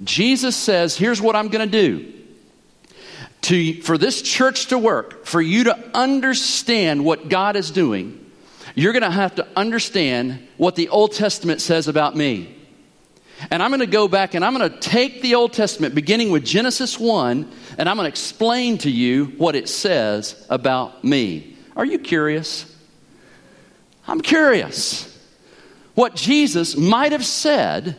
Jesus 0.03 0.57
says, 0.57 0.97
Here's 0.97 1.21
what 1.21 1.35
I'm 1.37 1.49
going 1.49 1.69
to 1.69 1.89
do. 1.89 2.13
To, 3.43 3.83
for 3.83 3.99
this 3.99 4.23
church 4.23 4.67
to 4.67 4.79
work, 4.79 5.27
for 5.27 5.43
you 5.43 5.65
to 5.65 5.91
understand 5.95 7.05
what 7.05 7.29
God 7.29 7.57
is 7.57 7.71
doing, 7.71 8.24
you're 8.75 8.93
going 8.93 9.03
to 9.03 9.11
have 9.11 9.37
to 9.37 9.47
understand 9.57 10.47
what 10.57 10.75
the 10.75 10.89
Old 10.89 11.13
Testament 11.13 11.61
says 11.61 11.89
about 11.89 12.17
me. 12.17 12.57
And 13.51 13.63
I'm 13.63 13.71
going 13.71 13.81
to 13.81 13.87
go 13.87 14.09
back 14.09 14.35
and 14.35 14.45
I'm 14.45 14.57
going 14.57 14.71
to 14.71 14.79
take 14.79 15.23
the 15.23 15.35
Old 15.35 15.53
Testament, 15.53 15.95
beginning 15.95 16.31
with 16.31 16.45
Genesis 16.45 16.99
1, 16.99 17.51
and 17.79 17.89
I'm 17.89 17.97
going 17.97 18.05
to 18.05 18.09
explain 18.09 18.79
to 18.79 18.91
you 18.91 19.27
what 19.39 19.55
it 19.55 19.69
says 19.69 20.47
about 20.51 21.05
me. 21.05 21.57
Are 21.77 21.85
you 21.85 21.99
curious? 21.99 22.73
I'm 24.07 24.21
curious. 24.21 25.11
What 25.95 26.15
Jesus 26.15 26.77
might 26.77 27.13
have 27.13 27.25
said 27.25 27.97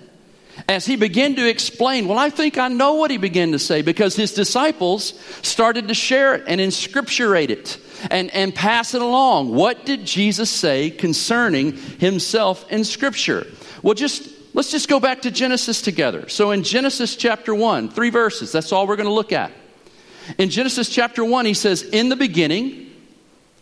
as 0.68 0.86
he 0.86 0.96
began 0.96 1.36
to 1.36 1.50
explain. 1.50 2.08
Well, 2.08 2.18
I 2.18 2.30
think 2.30 2.58
I 2.58 2.68
know 2.70 2.94
what 2.96 3.12
he 3.12 3.18
began 3.18 3.52
to 3.52 3.60
say 3.60 3.82
because 3.82 4.16
his 4.16 4.34
disciples 4.34 5.20
started 5.42 5.90
to 5.90 5.94
share 5.94 6.36
it 6.36 6.44
and 6.48 6.62
inscripturate 6.62 7.50
it 7.50 7.78
and, 8.12 8.34
and 8.34 8.54
pass 8.54 8.94
it 8.94 9.02
along. 9.02 9.54
What 9.54 9.86
did 9.86 10.06
Jesus 10.06 10.50
say 10.50 10.90
concerning 10.90 11.74
himself 11.74 12.70
in 12.72 12.84
Scripture? 12.84 13.48
Well, 13.82 13.94
just 13.94 14.30
let's 14.54 14.72
just 14.72 14.90
go 14.90 15.00
back 15.00 15.24
to 15.24 15.32
Genesis 15.32 15.82
together. 15.82 16.30
So 16.30 16.52
in 16.52 16.64
Genesis 16.64 17.16
chapter 17.16 17.54
1, 17.54 17.90
three 17.90 18.10
verses, 18.10 18.52
that's 18.52 18.72
all 18.72 18.88
we're 18.88 18.96
going 18.96 19.08
to 19.08 19.14
look 19.14 19.32
at. 19.32 19.52
In 20.38 20.50
Genesis 20.50 20.90
chapter 20.90 21.24
1, 21.24 21.46
he 21.46 21.54
says, 21.54 21.84
In 21.84 22.10
the 22.10 22.16
beginning, 22.16 22.86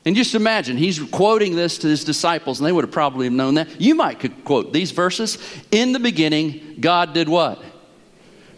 and 0.05 0.15
just 0.15 0.35
imagine, 0.35 0.75
he's 0.75 0.99
quoting 0.99 1.55
this 1.55 1.77
to 1.79 1.87
his 1.87 2.03
disciples, 2.03 2.59
and 2.59 2.67
they 2.67 2.71
would 2.71 2.83
have 2.83 2.91
probably 2.91 3.29
known 3.29 3.55
that. 3.55 3.79
You 3.79 3.95
might 3.95 4.19
could 4.19 4.43
quote 4.43 4.73
these 4.73 4.91
verses. 4.91 5.37
In 5.71 5.93
the 5.93 5.99
beginning, 5.99 6.77
God 6.79 7.13
did 7.13 7.29
what? 7.29 7.61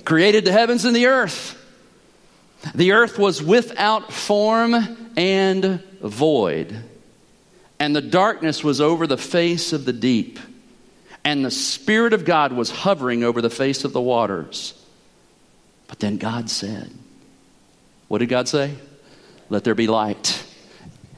Created 0.05 0.45
the 0.45 0.51
heavens 0.51 0.85
and 0.85 0.95
the 0.95 1.07
earth. 1.07 1.61
The 2.73 2.93
earth 2.93 3.19
was 3.19 3.43
without 3.43 4.11
form 4.11 4.75
and 5.15 5.83
void, 6.01 6.75
and 7.79 7.95
the 7.95 8.01
darkness 8.01 8.63
was 8.63 8.81
over 8.81 9.07
the 9.07 9.17
face 9.17 9.73
of 9.73 9.85
the 9.85 9.93
deep, 9.93 10.39
and 11.23 11.43
the 11.43 11.51
Spirit 11.51 12.13
of 12.13 12.25
God 12.25 12.53
was 12.53 12.69
hovering 12.71 13.23
over 13.23 13.41
the 13.41 13.49
face 13.49 13.83
of 13.83 13.93
the 13.93 14.01
waters. 14.01 14.73
But 15.87 15.99
then 15.99 16.17
God 16.17 16.49
said, 16.49 16.91
What 18.07 18.19
did 18.19 18.29
God 18.29 18.47
say? 18.47 18.73
Let 19.49 19.63
there 19.63 19.75
be 19.75 19.87
light 19.87 20.43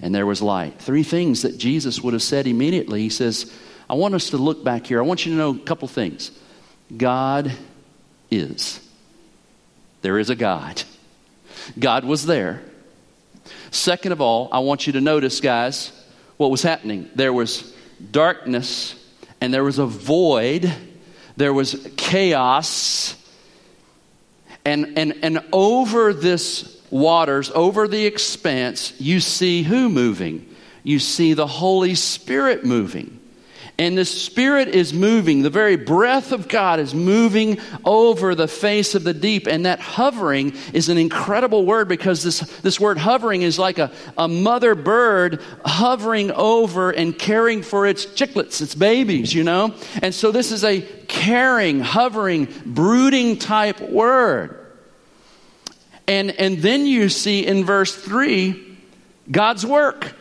and 0.02 0.14
there 0.14 0.26
was 0.26 0.42
light. 0.42 0.80
Three 0.80 1.04
things 1.04 1.42
that 1.42 1.58
Jesus 1.58 2.02
would 2.02 2.14
have 2.14 2.22
said 2.22 2.48
immediately. 2.48 3.02
He 3.02 3.10
says, 3.10 3.52
I 3.90 3.96
want 3.96 4.14
us 4.14 4.30
to 4.32 4.38
look 4.38 4.64
back 4.64 4.86
here. 4.86 5.00
I 5.00 5.06
want 5.06 5.26
you 5.26 5.32
to 5.32 5.38
know 5.38 5.52
a 5.52 5.60
couple 5.60 5.88
things. 5.88 6.32
God 6.96 7.52
is. 8.30 8.80
There 10.02 10.20
is 10.20 10.30
a 10.30 10.36
God. 10.36 10.84
God 11.78 12.06
was 12.06 12.26
there. 12.26 12.62
Second 13.72 14.12
of 14.12 14.22
all, 14.22 14.50
I 14.52 14.60
want 14.60 14.88
you 14.88 14.94
to 14.94 15.02
notice, 15.02 15.40
guys, 15.40 15.92
what 16.38 16.52
was 16.52 16.62
happening. 16.62 17.10
There 17.16 17.34
was 17.34 17.74
darkness 18.12 18.96
and 19.42 19.54
there 19.54 19.64
was 19.64 19.80
a 19.80 19.86
void, 19.86 20.72
there 21.36 21.54
was 21.54 21.90
chaos. 21.98 23.16
And, 24.66 24.98
and, 24.98 25.20
and 25.24 25.46
over 25.54 26.14
this 26.14 26.82
waters, 26.90 27.52
over 27.52 27.88
the 27.88 28.06
expanse, 28.06 29.00
you 29.00 29.20
see 29.20 29.64
who 29.64 29.90
moving? 29.90 30.54
You 30.84 31.00
see 31.00 31.34
the 31.34 31.48
Holy 31.48 31.96
Spirit 31.96 32.66
moving. 32.66 33.20
And 33.80 33.96
the 33.96 34.06
Spirit 34.06 34.70
is 34.70 34.92
moving. 34.92 35.44
The 35.44 35.52
very 35.52 35.76
breath 35.76 36.32
of 36.32 36.48
God 36.48 36.80
is 36.80 36.96
moving 36.96 37.60
over 37.86 38.34
the 38.34 38.48
face 38.48 38.96
of 38.96 39.04
the 39.04 39.14
deep. 39.14 39.46
And 39.46 39.68
that 39.68 39.80
hovering 39.80 40.56
is 40.74 40.90
an 40.90 40.98
incredible 40.98 41.64
word 41.64 41.88
because 41.88 42.24
this, 42.24 42.40
this 42.62 42.80
word 42.80 42.98
hovering 42.98 43.44
is 43.44 43.60
like 43.60 43.78
a, 43.78 43.92
a 44.18 44.28
mother 44.28 44.74
bird 44.74 45.44
hovering 45.64 46.32
over 46.32 46.90
and 46.90 47.18
caring 47.18 47.62
for 47.62 47.86
its 47.86 48.08
chicklets, 48.08 48.62
its 48.62 48.74
babies, 48.74 49.32
you 49.32 49.44
know? 49.44 49.76
And 50.02 50.14
so 50.14 50.32
this 50.32 50.52
is 50.52 50.64
a 50.64 50.82
caring, 51.08 51.80
hovering, 51.80 52.48
brooding 52.66 53.38
type 53.38 53.80
word. 53.80 54.66
And, 56.08 56.32
and 56.32 56.58
then 56.60 56.88
you 56.88 57.10
see 57.10 57.46
in 57.46 57.64
verse 57.64 57.96
3 57.96 58.78
God's 59.30 59.66
work. 59.66 60.16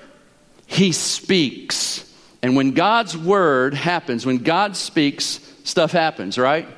He 0.67 0.93
speaks. 0.93 2.06
And 2.47 2.55
when 2.55 2.75
God's 2.75 3.19
word 3.19 3.75
happens, 3.75 4.25
when 4.25 4.39
God 4.39 4.77
speaks, 4.77 5.41
stuff 5.65 5.91
happens, 5.91 6.39
right? 6.39 6.69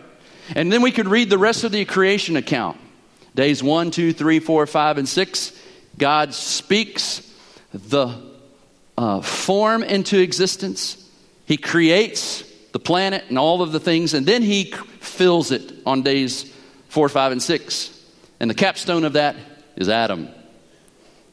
And 0.56 0.72
then 0.72 0.80
we 0.80 0.90
could 0.90 1.08
read 1.08 1.28
the 1.28 1.36
rest 1.36 1.62
of 1.62 1.72
the 1.72 1.84
creation 1.84 2.36
account. 2.36 2.80
Days 3.34 3.62
1, 3.62 3.90
2, 3.90 4.14
3, 4.14 4.40
4, 4.40 4.66
5, 4.66 4.96
and 4.96 5.06
6. 5.06 5.62
God 5.98 6.32
speaks 6.32 7.20
the 7.74 8.18
uh, 8.96 9.20
form 9.20 9.82
into 9.82 10.18
existence. 10.18 11.06
He 11.44 11.58
creates 11.58 12.50
the 12.72 12.78
planet 12.78 13.24
and 13.28 13.38
all 13.38 13.60
of 13.60 13.70
the 13.70 13.78
things, 13.78 14.14
and 14.14 14.24
then 14.24 14.40
He 14.40 14.72
fills 15.00 15.50
it 15.50 15.70
on 15.84 16.00
days 16.00 16.50
4, 16.88 17.10
5, 17.10 17.32
and 17.32 17.42
6. 17.42 18.06
And 18.40 18.48
the 18.48 18.54
capstone 18.54 19.04
of 19.04 19.12
that 19.12 19.36
is 19.76 19.90
Adam. 19.90 20.30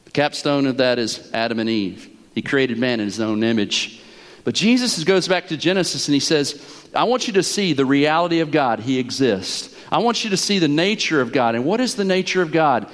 The 0.04 0.12
capstone 0.12 0.66
of 0.66 0.76
that 0.76 1.00
is 1.00 1.32
Adam 1.34 1.58
and 1.60 1.70
Eve. 1.70 2.10
He 2.34 2.42
created 2.42 2.78
man 2.78 3.00
in 3.00 3.06
his 3.06 3.22
own 3.22 3.42
image. 3.42 4.02
But 4.46 4.54
Jesus 4.54 5.04
goes 5.04 5.28
back 5.28 5.48
to 5.48 5.58
Genesis 5.58 6.08
and 6.08 6.14
he 6.14 6.20
says, 6.22 6.64
I 6.96 7.04
want 7.04 7.28
you 7.28 7.34
to 7.34 7.44
see 7.44 7.74
the 7.74 7.86
reality 7.86 8.40
of 8.40 8.52
God. 8.52 8.80
He 8.80 9.00
exists. 9.00 9.76
I 9.92 9.98
want 9.98 10.24
you 10.24 10.30
to 10.30 10.38
see 10.38 10.60
the 10.60 10.68
nature 10.68 11.20
of 11.20 11.34
God. 11.34 11.56
And 11.56 11.66
what 11.66 11.82
is 11.82 11.96
the 11.96 12.06
nature 12.06 12.42
of 12.42 12.52
God? 12.52 12.90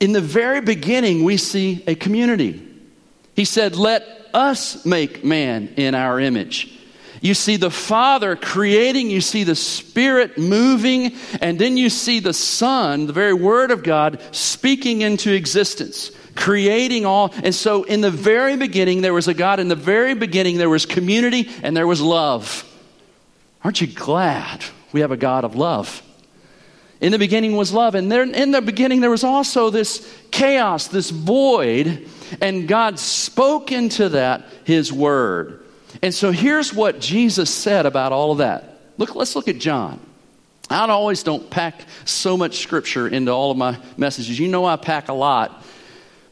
In 0.00 0.12
the 0.12 0.20
very 0.20 0.60
beginning, 0.60 1.24
we 1.24 1.36
see 1.36 1.84
a 1.86 1.94
community. 1.94 2.66
He 3.36 3.44
said, 3.44 3.76
Let 3.76 4.28
us 4.34 4.84
make 4.84 5.24
man 5.24 5.74
in 5.76 5.94
our 5.94 6.18
image. 6.18 6.76
You 7.20 7.34
see 7.34 7.56
the 7.56 7.70
Father 7.70 8.34
creating, 8.34 9.10
you 9.10 9.20
see 9.20 9.44
the 9.44 9.54
Spirit 9.54 10.38
moving, 10.38 11.14
and 11.40 11.58
then 11.58 11.76
you 11.76 11.90
see 11.90 12.18
the 12.18 12.32
Son, 12.32 13.06
the 13.06 13.12
very 13.12 13.34
Word 13.34 13.70
of 13.70 13.82
God, 13.82 14.20
speaking 14.32 15.02
into 15.02 15.32
existence, 15.32 16.10
creating 16.34 17.06
all. 17.06 17.32
And 17.42 17.54
so, 17.54 17.84
in 17.84 18.00
the 18.00 18.10
very 18.10 18.56
beginning, 18.56 19.00
there 19.02 19.14
was 19.14 19.28
a 19.28 19.34
God. 19.34 19.60
In 19.60 19.68
the 19.68 19.76
very 19.76 20.14
beginning, 20.14 20.58
there 20.58 20.70
was 20.70 20.86
community 20.86 21.50
and 21.62 21.76
there 21.76 21.86
was 21.86 22.00
love. 22.00 22.64
Aren't 23.62 23.80
you 23.80 23.86
glad 23.86 24.64
we 24.92 25.00
have 25.00 25.12
a 25.12 25.16
God 25.16 25.44
of 25.44 25.54
love? 25.54 26.02
In 27.00 27.12
the 27.12 27.18
beginning 27.18 27.56
was 27.56 27.72
love, 27.72 27.94
and 27.94 28.12
there, 28.12 28.22
in 28.22 28.50
the 28.50 28.60
beginning, 28.60 29.00
there 29.00 29.10
was 29.10 29.24
also 29.24 29.70
this 29.70 30.06
chaos, 30.30 30.88
this 30.88 31.08
void, 31.08 32.06
and 32.42 32.68
God 32.68 32.98
spoke 32.98 33.72
into 33.72 34.10
that 34.10 34.44
His 34.64 34.92
Word. 34.92 35.64
And 36.02 36.14
so 36.14 36.30
here's 36.30 36.74
what 36.74 37.00
Jesus 37.00 37.52
said 37.52 37.86
about 37.86 38.12
all 38.12 38.32
of 38.32 38.38
that. 38.38 38.80
Look, 38.98 39.14
let's 39.14 39.34
look 39.34 39.48
at 39.48 39.58
John. 39.58 39.98
I 40.68 40.86
always 40.88 41.22
don't 41.22 41.50
pack 41.50 41.84
so 42.04 42.36
much 42.36 42.58
scripture 42.58 43.08
into 43.08 43.32
all 43.32 43.50
of 43.50 43.56
my 43.56 43.78
messages. 43.96 44.38
You 44.38 44.46
know 44.46 44.66
I 44.66 44.76
pack 44.76 45.08
a 45.08 45.12
lot, 45.12 45.64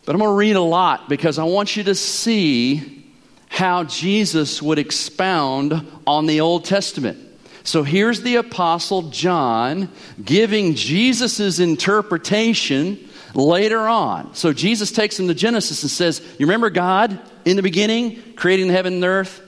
but 0.09 0.15
I'm 0.15 0.21
going 0.21 0.31
to 0.31 0.37
read 0.37 0.57
a 0.57 0.63
lot 0.63 1.11
because 1.11 1.39
I 1.39 1.45
want 1.45 1.77
you 1.77 1.85
to 1.85 1.95
see 1.95 3.05
how 3.51 3.85
Jesus 3.85 4.63
would 4.63 4.79
expound 4.79 5.87
on 6.07 6.25
the 6.25 6.41
Old 6.41 6.65
Testament. 6.65 7.19
So 7.63 7.83
here's 7.83 8.23
the 8.23 8.37
Apostle 8.37 9.11
John 9.11 9.91
giving 10.25 10.77
Jesus' 10.77 11.59
interpretation 11.59 13.07
later 13.35 13.81
on. 13.81 14.35
So 14.35 14.55
Jesus 14.55 14.93
takes 14.93 15.21
him 15.21 15.29
to 15.29 15.35
Genesis 15.35 15.83
and 15.83 15.91
says, 15.91 16.23
You 16.39 16.47
remember 16.47 16.71
God 16.71 17.21
in 17.45 17.57
the 17.57 17.63
beginning, 17.63 18.33
creating 18.33 18.69
the 18.69 18.73
heaven 18.73 18.95
and 18.95 19.05
earth? 19.05 19.43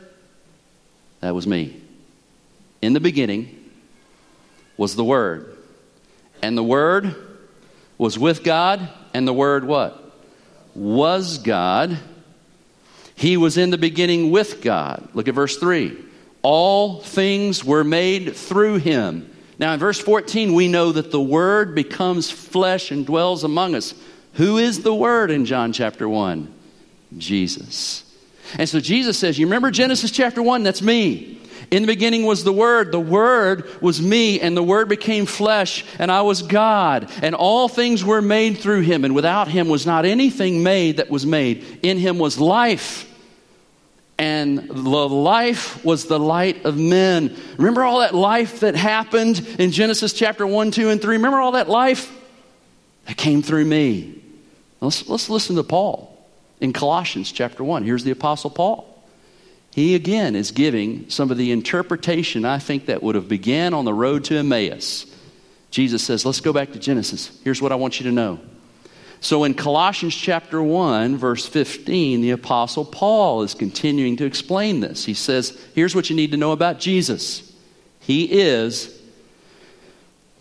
That 1.20 1.34
was 1.34 1.46
me. 1.46 1.80
In 2.82 2.92
the 2.92 3.00
beginning 3.00 3.70
was 4.76 4.94
the 4.94 5.04
Word. 5.04 5.56
And 6.42 6.54
the 6.54 6.62
Word 6.62 7.14
was 7.96 8.18
with 8.18 8.44
God, 8.44 8.90
and 9.14 9.26
the 9.26 9.32
Word 9.32 9.64
what? 9.64 9.99
Was 10.74 11.38
God. 11.38 11.98
He 13.14 13.36
was 13.36 13.58
in 13.58 13.70
the 13.70 13.78
beginning 13.78 14.30
with 14.30 14.62
God. 14.62 15.08
Look 15.14 15.28
at 15.28 15.34
verse 15.34 15.56
3. 15.58 15.96
All 16.42 17.00
things 17.00 17.64
were 17.64 17.84
made 17.84 18.34
through 18.34 18.76
him. 18.76 19.30
Now, 19.58 19.74
in 19.74 19.78
verse 19.78 19.98
14, 19.98 20.54
we 20.54 20.68
know 20.68 20.90
that 20.90 21.10
the 21.10 21.20
Word 21.20 21.74
becomes 21.74 22.30
flesh 22.30 22.90
and 22.90 23.04
dwells 23.04 23.44
among 23.44 23.74
us. 23.74 23.94
Who 24.34 24.56
is 24.56 24.82
the 24.82 24.94
Word 24.94 25.30
in 25.30 25.44
John 25.44 25.74
chapter 25.74 26.08
1? 26.08 26.50
Jesus. 27.18 28.04
And 28.56 28.66
so 28.66 28.80
Jesus 28.80 29.18
says, 29.18 29.38
You 29.38 29.46
remember 29.46 29.70
Genesis 29.70 30.10
chapter 30.10 30.42
1? 30.42 30.62
That's 30.62 30.80
me. 30.80 31.29
In 31.70 31.82
the 31.82 31.86
beginning 31.86 32.24
was 32.24 32.42
the 32.42 32.52
Word. 32.52 32.90
The 32.90 32.98
Word 32.98 33.64
was 33.80 34.02
me, 34.02 34.40
and 34.40 34.56
the 34.56 34.62
Word 34.62 34.88
became 34.88 35.24
flesh, 35.24 35.84
and 36.00 36.10
I 36.10 36.22
was 36.22 36.42
God. 36.42 37.10
And 37.22 37.34
all 37.34 37.68
things 37.68 38.04
were 38.04 38.20
made 38.20 38.58
through 38.58 38.80
Him, 38.80 39.04
and 39.04 39.14
without 39.14 39.46
Him 39.46 39.68
was 39.68 39.86
not 39.86 40.04
anything 40.04 40.64
made 40.64 40.96
that 40.96 41.10
was 41.10 41.24
made. 41.24 41.64
In 41.82 41.96
Him 41.96 42.18
was 42.18 42.40
life, 42.40 43.08
and 44.18 44.68
the 44.68 45.08
life 45.08 45.84
was 45.84 46.06
the 46.06 46.18
light 46.18 46.64
of 46.64 46.76
men. 46.76 47.36
Remember 47.56 47.84
all 47.84 48.00
that 48.00 48.16
life 48.16 48.60
that 48.60 48.74
happened 48.74 49.38
in 49.60 49.70
Genesis 49.70 50.12
chapter 50.12 50.44
1, 50.44 50.72
2, 50.72 50.90
and 50.90 51.00
3? 51.00 51.16
Remember 51.16 51.38
all 51.38 51.52
that 51.52 51.68
life 51.68 52.12
that 53.06 53.16
came 53.16 53.42
through 53.42 53.64
me? 53.64 54.20
Let's, 54.80 55.08
let's 55.08 55.30
listen 55.30 55.54
to 55.54 55.62
Paul 55.62 56.18
in 56.60 56.72
Colossians 56.72 57.30
chapter 57.30 57.62
1. 57.62 57.84
Here's 57.84 58.02
the 58.02 58.10
Apostle 58.10 58.50
Paul. 58.50 58.89
He 59.72 59.94
again 59.94 60.34
is 60.34 60.50
giving 60.50 61.08
some 61.10 61.30
of 61.30 61.36
the 61.36 61.52
interpretation 61.52 62.44
I 62.44 62.58
think 62.58 62.86
that 62.86 63.02
would 63.02 63.14
have 63.14 63.28
began 63.28 63.72
on 63.72 63.84
the 63.84 63.94
road 63.94 64.24
to 64.24 64.36
Emmaus. 64.36 65.06
Jesus 65.70 66.02
says, 66.02 66.26
let's 66.26 66.40
go 66.40 66.52
back 66.52 66.72
to 66.72 66.78
Genesis. 66.78 67.38
Here's 67.44 67.62
what 67.62 67.70
I 67.70 67.76
want 67.76 68.00
you 68.00 68.04
to 68.04 68.12
know. 68.12 68.40
So 69.20 69.44
in 69.44 69.54
Colossians 69.54 70.14
chapter 70.14 70.62
1, 70.62 71.18
verse 71.18 71.46
15, 71.46 72.22
the 72.22 72.30
Apostle 72.30 72.84
Paul 72.84 73.42
is 73.42 73.54
continuing 73.54 74.16
to 74.16 74.24
explain 74.24 74.80
this. 74.80 75.04
He 75.04 75.14
says, 75.14 75.56
here's 75.74 75.94
what 75.94 76.10
you 76.10 76.16
need 76.16 76.32
to 76.32 76.36
know 76.36 76.52
about 76.52 76.80
Jesus 76.80 77.52
He 78.00 78.24
is 78.24 78.98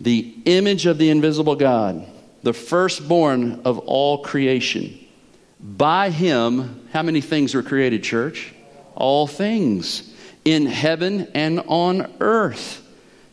the 0.02 0.34
image 0.46 0.86
of 0.86 0.98
the 0.98 1.10
invisible 1.10 1.56
God, 1.56 2.08
the 2.42 2.54
firstborn 2.54 3.62
of 3.66 3.80
all 3.80 4.24
creation. 4.24 4.98
By 5.60 6.10
him, 6.10 6.88
how 6.94 7.04
many 7.04 7.20
things 7.20 7.54
were 7.54 7.64
created, 7.64 8.02
church? 8.02 8.54
All 9.00 9.26
things 9.26 10.14
in 10.46 10.66
heaven 10.66 11.28
and 11.34 11.62
on 11.68 12.14
earth, 12.20 12.86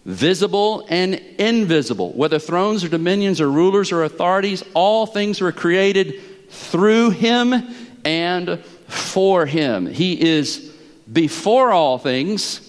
visible 0.04 0.87
and 0.88 1.14
invisible, 1.38 2.12
whether 2.12 2.38
thrones 2.38 2.85
or 2.85 2.88
dominions 2.88 3.40
or 3.40 3.50
rulers 3.50 3.92
or 3.92 4.04
authorities, 4.04 4.62
all 4.75 5.06
things 5.06 5.40
were 5.40 5.52
created 5.52 6.20
through 6.50 7.11
him 7.11 7.52
and 8.04 8.64
for 8.88 9.46
him. 9.46 9.87
He 9.87 10.20
is 10.20 10.73
before 11.12 11.73
all 11.73 11.99
things. 11.99 12.61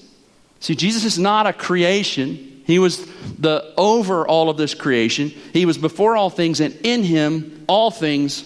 See, 0.59 0.75
Jesus 0.75 1.03
is 1.03 1.19
not 1.19 1.45
a 1.45 1.53
creation. 1.53 2.63
He 2.65 2.79
was 2.79 3.05
the 3.37 3.73
over 3.77 4.27
all 4.27 4.49
of 4.49 4.57
this 4.57 4.73
creation. 4.73 5.29
He 5.53 5.65
was 5.65 5.77
before 5.77 6.17
all 6.17 6.29
things, 6.29 6.59
and 6.59 6.75
in 6.83 7.03
him 7.03 7.63
all 7.67 7.91
things 7.91 8.43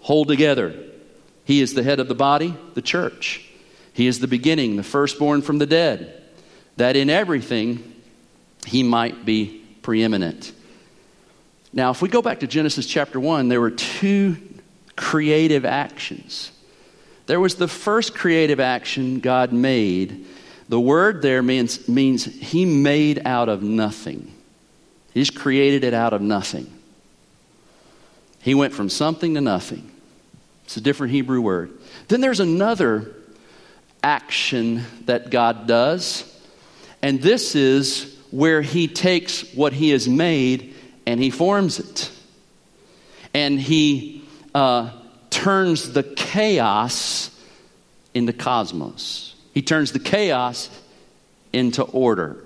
hold 0.00 0.28
together. 0.28 0.74
He 1.44 1.60
is 1.60 1.74
the 1.74 1.82
head 1.82 2.00
of 2.00 2.08
the 2.08 2.14
body, 2.14 2.56
the 2.74 2.82
church. 2.82 3.49
He 4.00 4.06
is 4.06 4.18
the 4.18 4.26
beginning, 4.26 4.76
the 4.76 4.82
firstborn 4.82 5.42
from 5.42 5.58
the 5.58 5.66
dead, 5.66 6.22
that 6.78 6.96
in 6.96 7.10
everything 7.10 7.96
he 8.64 8.82
might 8.82 9.26
be 9.26 9.62
preeminent. 9.82 10.54
Now, 11.74 11.90
if 11.90 12.00
we 12.00 12.08
go 12.08 12.22
back 12.22 12.40
to 12.40 12.46
Genesis 12.46 12.86
chapter 12.86 13.20
1, 13.20 13.48
there 13.48 13.60
were 13.60 13.70
two 13.70 14.38
creative 14.96 15.66
actions. 15.66 16.50
There 17.26 17.40
was 17.40 17.56
the 17.56 17.68
first 17.68 18.14
creative 18.14 18.58
action 18.58 19.20
God 19.20 19.52
made. 19.52 20.24
The 20.70 20.80
word 20.80 21.20
there 21.20 21.42
means, 21.42 21.86
means 21.86 22.24
he 22.24 22.64
made 22.64 23.20
out 23.26 23.50
of 23.50 23.62
nothing. 23.62 24.32
He's 25.12 25.28
created 25.28 25.84
it 25.84 25.92
out 25.92 26.14
of 26.14 26.22
nothing. 26.22 26.72
He 28.40 28.54
went 28.54 28.72
from 28.72 28.88
something 28.88 29.34
to 29.34 29.42
nothing. 29.42 29.90
It's 30.64 30.78
a 30.78 30.80
different 30.80 31.12
Hebrew 31.12 31.42
word. 31.42 31.72
Then 32.08 32.22
there's 32.22 32.40
another 32.40 33.16
action 34.02 34.84
that 35.06 35.30
God 35.30 35.66
does, 35.66 36.24
and 37.02 37.20
this 37.20 37.54
is 37.54 38.18
where 38.30 38.62
He 38.62 38.88
takes 38.88 39.54
what 39.54 39.72
He 39.72 39.90
has 39.90 40.08
made 40.08 40.74
and 41.06 41.20
He 41.20 41.30
forms 41.30 41.78
it. 41.78 42.10
And 43.34 43.60
He 43.60 44.24
uh, 44.54 44.90
turns 45.30 45.92
the 45.92 46.02
chaos 46.02 47.30
into 48.14 48.32
cosmos. 48.32 49.34
He 49.54 49.62
turns 49.62 49.92
the 49.92 49.98
chaos 49.98 50.68
into 51.52 51.82
order. 51.82 52.36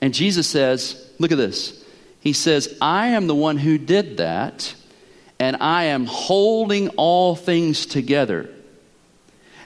And 0.00 0.12
Jesus 0.12 0.46
says, 0.46 1.10
Look 1.18 1.32
at 1.32 1.38
this. 1.38 1.84
He 2.20 2.32
says, 2.32 2.76
I 2.80 3.08
am 3.08 3.26
the 3.26 3.34
one 3.34 3.58
who 3.58 3.78
did 3.78 4.16
that 4.16 4.74
and 5.38 5.56
I 5.60 5.84
am 5.84 6.06
holding 6.06 6.88
all 6.90 7.36
things 7.36 7.86
together. 7.86 8.48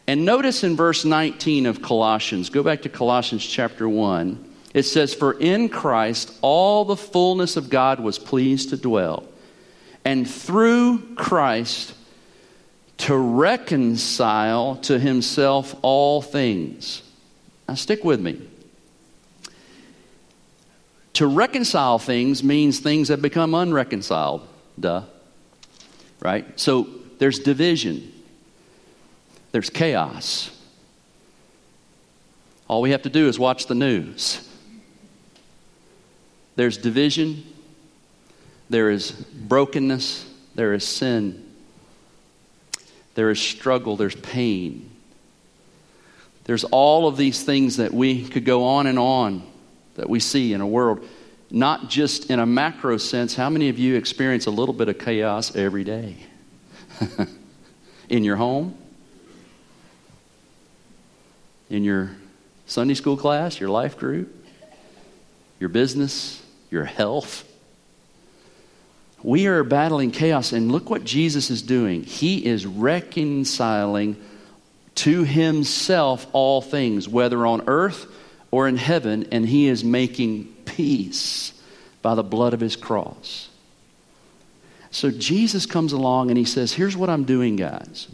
And 0.08 0.24
notice 0.24 0.64
in 0.64 0.74
verse 0.74 1.04
19 1.04 1.66
of 1.66 1.82
Colossians, 1.82 2.50
go 2.50 2.64
back 2.64 2.82
to 2.82 2.88
Colossians 2.88 3.46
chapter 3.46 3.88
1. 3.88 4.44
It 4.74 4.82
says, 4.82 5.14
For 5.14 5.34
in 5.34 5.68
Christ 5.68 6.36
all 6.42 6.84
the 6.84 6.96
fullness 6.96 7.56
of 7.56 7.70
God 7.70 8.00
was 8.00 8.18
pleased 8.18 8.70
to 8.70 8.76
dwell, 8.76 9.24
and 10.04 10.28
through 10.28 11.14
Christ 11.14 11.94
to 12.98 13.16
reconcile 13.16 14.76
to 14.76 14.98
himself 14.98 15.76
all 15.82 16.22
things. 16.22 17.02
Now, 17.68 17.74
stick 17.74 18.02
with 18.02 18.20
me. 18.20 18.40
To 21.12 21.28
reconcile 21.28 22.00
things 22.00 22.42
means 22.42 22.80
things 22.80 23.08
have 23.08 23.22
become 23.22 23.54
unreconciled. 23.54 24.44
Duh 24.80 25.02
right? 26.20 26.58
So 26.58 26.88
there's 27.18 27.38
division, 27.38 28.12
there's 29.52 29.70
chaos. 29.70 30.50
All 32.66 32.82
we 32.82 32.90
have 32.90 33.02
to 33.02 33.10
do 33.10 33.28
is 33.28 33.38
watch 33.38 33.66
the 33.66 33.74
news. 33.74 34.44
There's 36.56 36.76
division, 36.76 37.44
there 38.68 38.90
is 38.90 39.12
brokenness, 39.12 40.28
there 40.54 40.74
is 40.74 40.84
sin, 40.84 41.48
there 43.14 43.30
is 43.30 43.40
struggle, 43.40 43.96
there's 43.96 44.16
pain. 44.16 44.90
There's 46.44 46.64
all 46.64 47.06
of 47.06 47.16
these 47.16 47.42
things 47.44 47.76
that 47.76 47.92
we 47.92 48.26
could 48.26 48.44
go 48.44 48.64
on 48.64 48.86
and 48.86 48.98
on 48.98 49.42
that 49.94 50.08
we 50.08 50.18
see 50.18 50.52
in 50.52 50.60
a 50.60 50.66
world 50.66 51.06
not 51.50 51.88
just 51.88 52.30
in 52.30 52.38
a 52.40 52.46
macro 52.46 52.96
sense. 52.98 53.34
How 53.34 53.48
many 53.48 53.68
of 53.68 53.78
you 53.78 53.96
experience 53.96 54.46
a 54.46 54.50
little 54.50 54.74
bit 54.74 54.88
of 54.88 54.98
chaos 54.98 55.54
every 55.56 55.84
day? 55.84 56.16
in 58.08 58.24
your 58.24 58.36
home, 58.36 58.76
in 61.70 61.84
your 61.84 62.10
Sunday 62.66 62.94
school 62.94 63.16
class, 63.16 63.60
your 63.60 63.70
life 63.70 63.98
group, 63.98 64.46
your 65.58 65.68
business, 65.68 66.42
your 66.70 66.84
health. 66.84 67.44
We 69.22 69.46
are 69.46 69.64
battling 69.64 70.10
chaos, 70.12 70.52
and 70.52 70.70
look 70.70 70.90
what 70.90 71.04
Jesus 71.04 71.50
is 71.50 71.62
doing. 71.62 72.04
He 72.04 72.44
is 72.44 72.66
reconciling 72.66 74.22
to 74.96 75.24
himself 75.24 76.26
all 76.32 76.60
things, 76.60 77.08
whether 77.08 77.46
on 77.46 77.64
earth 77.68 78.06
or 78.50 78.68
in 78.68 78.76
heaven, 78.76 79.28
and 79.32 79.46
he 79.46 79.68
is 79.68 79.84
making 79.84 80.44
peace 80.64 81.52
by 82.02 82.14
the 82.14 82.22
blood 82.22 82.54
of 82.54 82.60
his 82.60 82.76
cross. 82.76 83.48
So 84.90 85.10
Jesus 85.10 85.66
comes 85.66 85.92
along 85.92 86.30
and 86.30 86.38
he 86.38 86.44
says, 86.44 86.72
Here's 86.72 86.96
what 86.96 87.10
I'm 87.10 87.24
doing, 87.24 87.56
guys. 87.56 88.08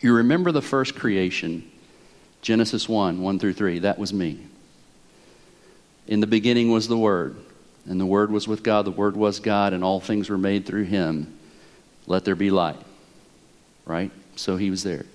You 0.00 0.14
remember 0.14 0.52
the 0.52 0.62
first 0.62 0.94
creation, 0.94 1.70
Genesis 2.42 2.88
1 2.88 3.22
1 3.22 3.38
through 3.38 3.54
3. 3.54 3.78
That 3.80 3.98
was 3.98 4.12
me. 4.12 4.40
In 6.08 6.20
the 6.20 6.26
beginning 6.26 6.70
was 6.70 6.88
the 6.88 6.98
Word, 6.98 7.36
and 7.88 8.00
the 8.00 8.06
Word 8.06 8.30
was 8.30 8.46
with 8.46 8.62
God. 8.62 8.84
The 8.84 8.90
Word 8.90 9.16
was 9.16 9.40
God, 9.40 9.72
and 9.72 9.82
all 9.82 10.00
things 10.00 10.28
were 10.28 10.38
made 10.38 10.66
through 10.66 10.84
him. 10.84 11.38
Let 12.06 12.24
there 12.24 12.34
be 12.34 12.50
light. 12.50 12.80
Right? 13.86 14.10
So 14.36 14.56
he 14.56 14.70
was 14.70 14.82
there. 14.82 15.06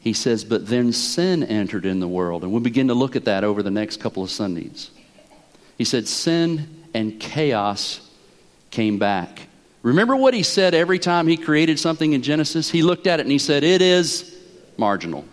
He 0.00 0.12
says, 0.12 0.44
But 0.44 0.66
then 0.66 0.92
sin 0.92 1.42
entered 1.42 1.86
in 1.86 1.98
the 1.98 2.08
world. 2.08 2.42
And 2.42 2.52
we'll 2.52 2.60
begin 2.60 2.88
to 2.88 2.94
look 2.94 3.16
at 3.16 3.24
that 3.24 3.42
over 3.42 3.62
the 3.62 3.70
next 3.70 4.00
couple 4.00 4.22
of 4.22 4.30
Sundays. 4.30 4.90
He 5.78 5.84
said, 5.84 6.06
Sin 6.06 6.84
and 6.92 7.18
chaos 7.18 8.06
came 8.70 8.98
back. 8.98 9.48
Remember 9.82 10.14
what 10.14 10.34
he 10.34 10.42
said 10.42 10.74
every 10.74 10.98
time 10.98 11.26
he 11.26 11.38
created 11.38 11.78
something 11.78 12.12
in 12.12 12.22
Genesis? 12.22 12.70
He 12.70 12.82
looked 12.82 13.06
at 13.06 13.18
it 13.18 13.22
and 13.22 13.32
he 13.32 13.38
said, 13.38 13.64
It 13.64 13.80
is 13.80 14.38
marginal. 14.76 15.24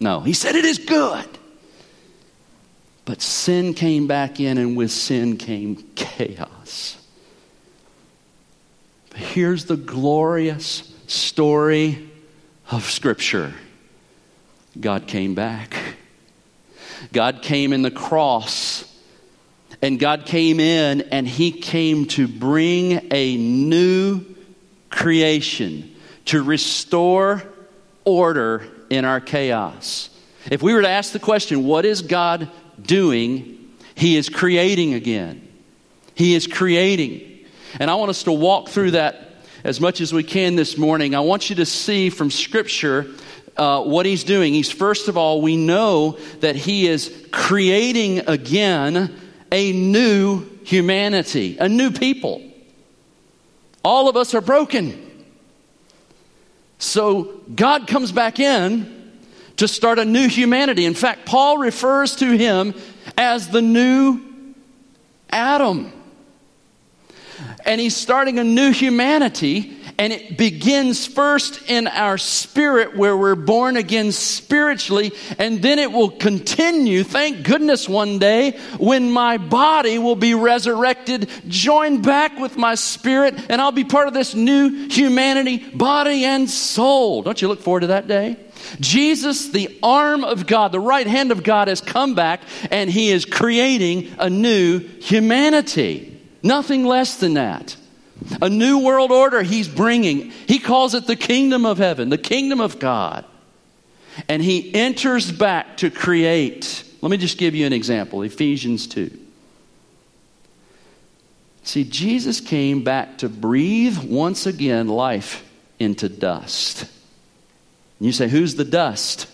No, 0.00 0.20
he 0.20 0.32
said, 0.32 0.54
It 0.54 0.64
is 0.64 0.78
good. 0.78 1.26
But 3.04 3.22
sin 3.22 3.74
came 3.74 4.06
back 4.06 4.38
in, 4.38 4.58
and 4.58 4.76
with 4.76 4.90
sin 4.90 5.38
came 5.38 5.76
chaos. 5.94 6.98
But 9.10 9.20
here's 9.20 9.64
the 9.64 9.76
glorious 9.76 10.92
story 11.06 12.10
of 12.70 12.84
Scripture 12.84 13.54
God 14.78 15.06
came 15.06 15.34
back. 15.34 15.76
God 17.12 17.42
came 17.42 17.72
in 17.72 17.82
the 17.82 17.90
cross 17.90 18.84
and 19.80 19.98
God 19.98 20.26
came 20.26 20.60
in 20.60 21.02
and 21.12 21.26
He 21.26 21.52
came 21.52 22.06
to 22.08 22.26
bring 22.26 23.12
a 23.12 23.36
new 23.36 24.24
creation, 24.90 25.94
to 26.26 26.42
restore 26.42 27.42
order 28.04 28.66
in 28.90 29.04
our 29.04 29.20
chaos. 29.20 30.10
If 30.50 30.62
we 30.62 30.72
were 30.72 30.82
to 30.82 30.88
ask 30.88 31.12
the 31.12 31.18
question, 31.18 31.64
what 31.64 31.84
is 31.84 32.02
God 32.02 32.48
doing? 32.80 33.74
He 33.94 34.16
is 34.16 34.28
creating 34.28 34.94
again. 34.94 35.46
He 36.14 36.34
is 36.34 36.46
creating. 36.46 37.46
And 37.78 37.90
I 37.90 37.94
want 37.96 38.10
us 38.10 38.22
to 38.24 38.32
walk 38.32 38.68
through 38.68 38.92
that 38.92 39.36
as 39.64 39.80
much 39.80 40.00
as 40.00 40.12
we 40.12 40.22
can 40.22 40.56
this 40.56 40.78
morning. 40.78 41.14
I 41.14 41.20
want 41.20 41.50
you 41.50 41.56
to 41.56 41.66
see 41.66 42.10
from 42.10 42.30
Scripture 42.30 43.06
uh, 43.56 43.82
what 43.82 44.06
He's 44.06 44.24
doing. 44.24 44.54
He's, 44.54 44.70
first 44.70 45.08
of 45.08 45.16
all, 45.16 45.42
we 45.42 45.56
know 45.56 46.18
that 46.40 46.56
He 46.56 46.86
is 46.86 47.26
creating 47.32 48.20
again 48.20 49.14
a 49.50 49.72
new 49.72 50.46
humanity, 50.64 51.58
a 51.58 51.68
new 51.68 51.90
people. 51.90 52.42
All 53.84 54.08
of 54.08 54.16
us 54.16 54.34
are 54.34 54.40
broken. 54.40 55.07
So 56.78 57.42
God 57.54 57.86
comes 57.86 58.12
back 58.12 58.38
in 58.38 58.94
to 59.56 59.66
start 59.66 59.98
a 59.98 60.04
new 60.04 60.28
humanity. 60.28 60.86
In 60.86 60.94
fact, 60.94 61.26
Paul 61.26 61.58
refers 61.58 62.16
to 62.16 62.36
him 62.36 62.74
as 63.16 63.48
the 63.48 63.60
new 63.60 64.20
Adam. 65.30 65.92
And 67.64 67.80
he's 67.80 67.96
starting 67.96 68.38
a 68.38 68.44
new 68.44 68.70
humanity 68.70 69.77
and 69.98 70.12
it 70.12 70.38
begins 70.38 71.06
first 71.06 71.60
in 71.68 71.88
our 71.88 72.16
spirit, 72.18 72.96
where 72.96 73.16
we're 73.16 73.34
born 73.34 73.76
again 73.76 74.12
spiritually, 74.12 75.12
and 75.38 75.60
then 75.60 75.78
it 75.78 75.90
will 75.90 76.10
continue, 76.10 77.02
thank 77.02 77.44
goodness, 77.44 77.88
one 77.88 78.18
day 78.18 78.52
when 78.78 79.10
my 79.10 79.38
body 79.38 79.98
will 79.98 80.16
be 80.16 80.34
resurrected, 80.34 81.28
joined 81.48 82.04
back 82.04 82.38
with 82.38 82.56
my 82.56 82.76
spirit, 82.76 83.34
and 83.50 83.60
I'll 83.60 83.72
be 83.72 83.84
part 83.84 84.06
of 84.06 84.14
this 84.14 84.34
new 84.34 84.88
humanity, 84.88 85.58
body 85.58 86.24
and 86.24 86.48
soul. 86.48 87.22
Don't 87.22 87.42
you 87.42 87.48
look 87.48 87.60
forward 87.60 87.80
to 87.80 87.88
that 87.88 88.06
day? 88.06 88.36
Jesus, 88.80 89.48
the 89.48 89.78
arm 89.82 90.24
of 90.24 90.46
God, 90.46 90.72
the 90.72 90.80
right 90.80 91.06
hand 91.06 91.32
of 91.32 91.42
God, 91.42 91.68
has 91.68 91.80
come 91.80 92.14
back 92.14 92.42
and 92.70 92.90
he 92.90 93.10
is 93.10 93.24
creating 93.24 94.12
a 94.18 94.28
new 94.28 94.78
humanity. 94.78 96.20
Nothing 96.42 96.84
less 96.84 97.16
than 97.16 97.34
that. 97.34 97.76
A 98.42 98.48
new 98.48 98.80
world 98.80 99.10
order 99.10 99.42
he's 99.42 99.68
bringing. 99.68 100.30
He 100.30 100.58
calls 100.58 100.94
it 100.94 101.06
the 101.06 101.16
kingdom 101.16 101.64
of 101.64 101.78
heaven, 101.78 102.08
the 102.08 102.18
kingdom 102.18 102.60
of 102.60 102.78
God. 102.78 103.24
And 104.28 104.42
he 104.42 104.74
enters 104.74 105.30
back 105.30 105.78
to 105.78 105.90
create. 105.90 106.84
Let 107.00 107.10
me 107.10 107.16
just 107.16 107.38
give 107.38 107.54
you 107.54 107.66
an 107.66 107.72
example 107.72 108.22
Ephesians 108.22 108.86
2. 108.88 109.26
See, 111.62 111.84
Jesus 111.84 112.40
came 112.40 112.82
back 112.82 113.18
to 113.18 113.28
breathe 113.28 113.98
once 113.98 114.46
again 114.46 114.88
life 114.88 115.44
into 115.78 116.08
dust. 116.08 116.82
And 117.98 118.06
you 118.06 118.12
say, 118.12 118.26
Who's 118.26 118.54
the 118.54 118.64
dust? 118.64 119.26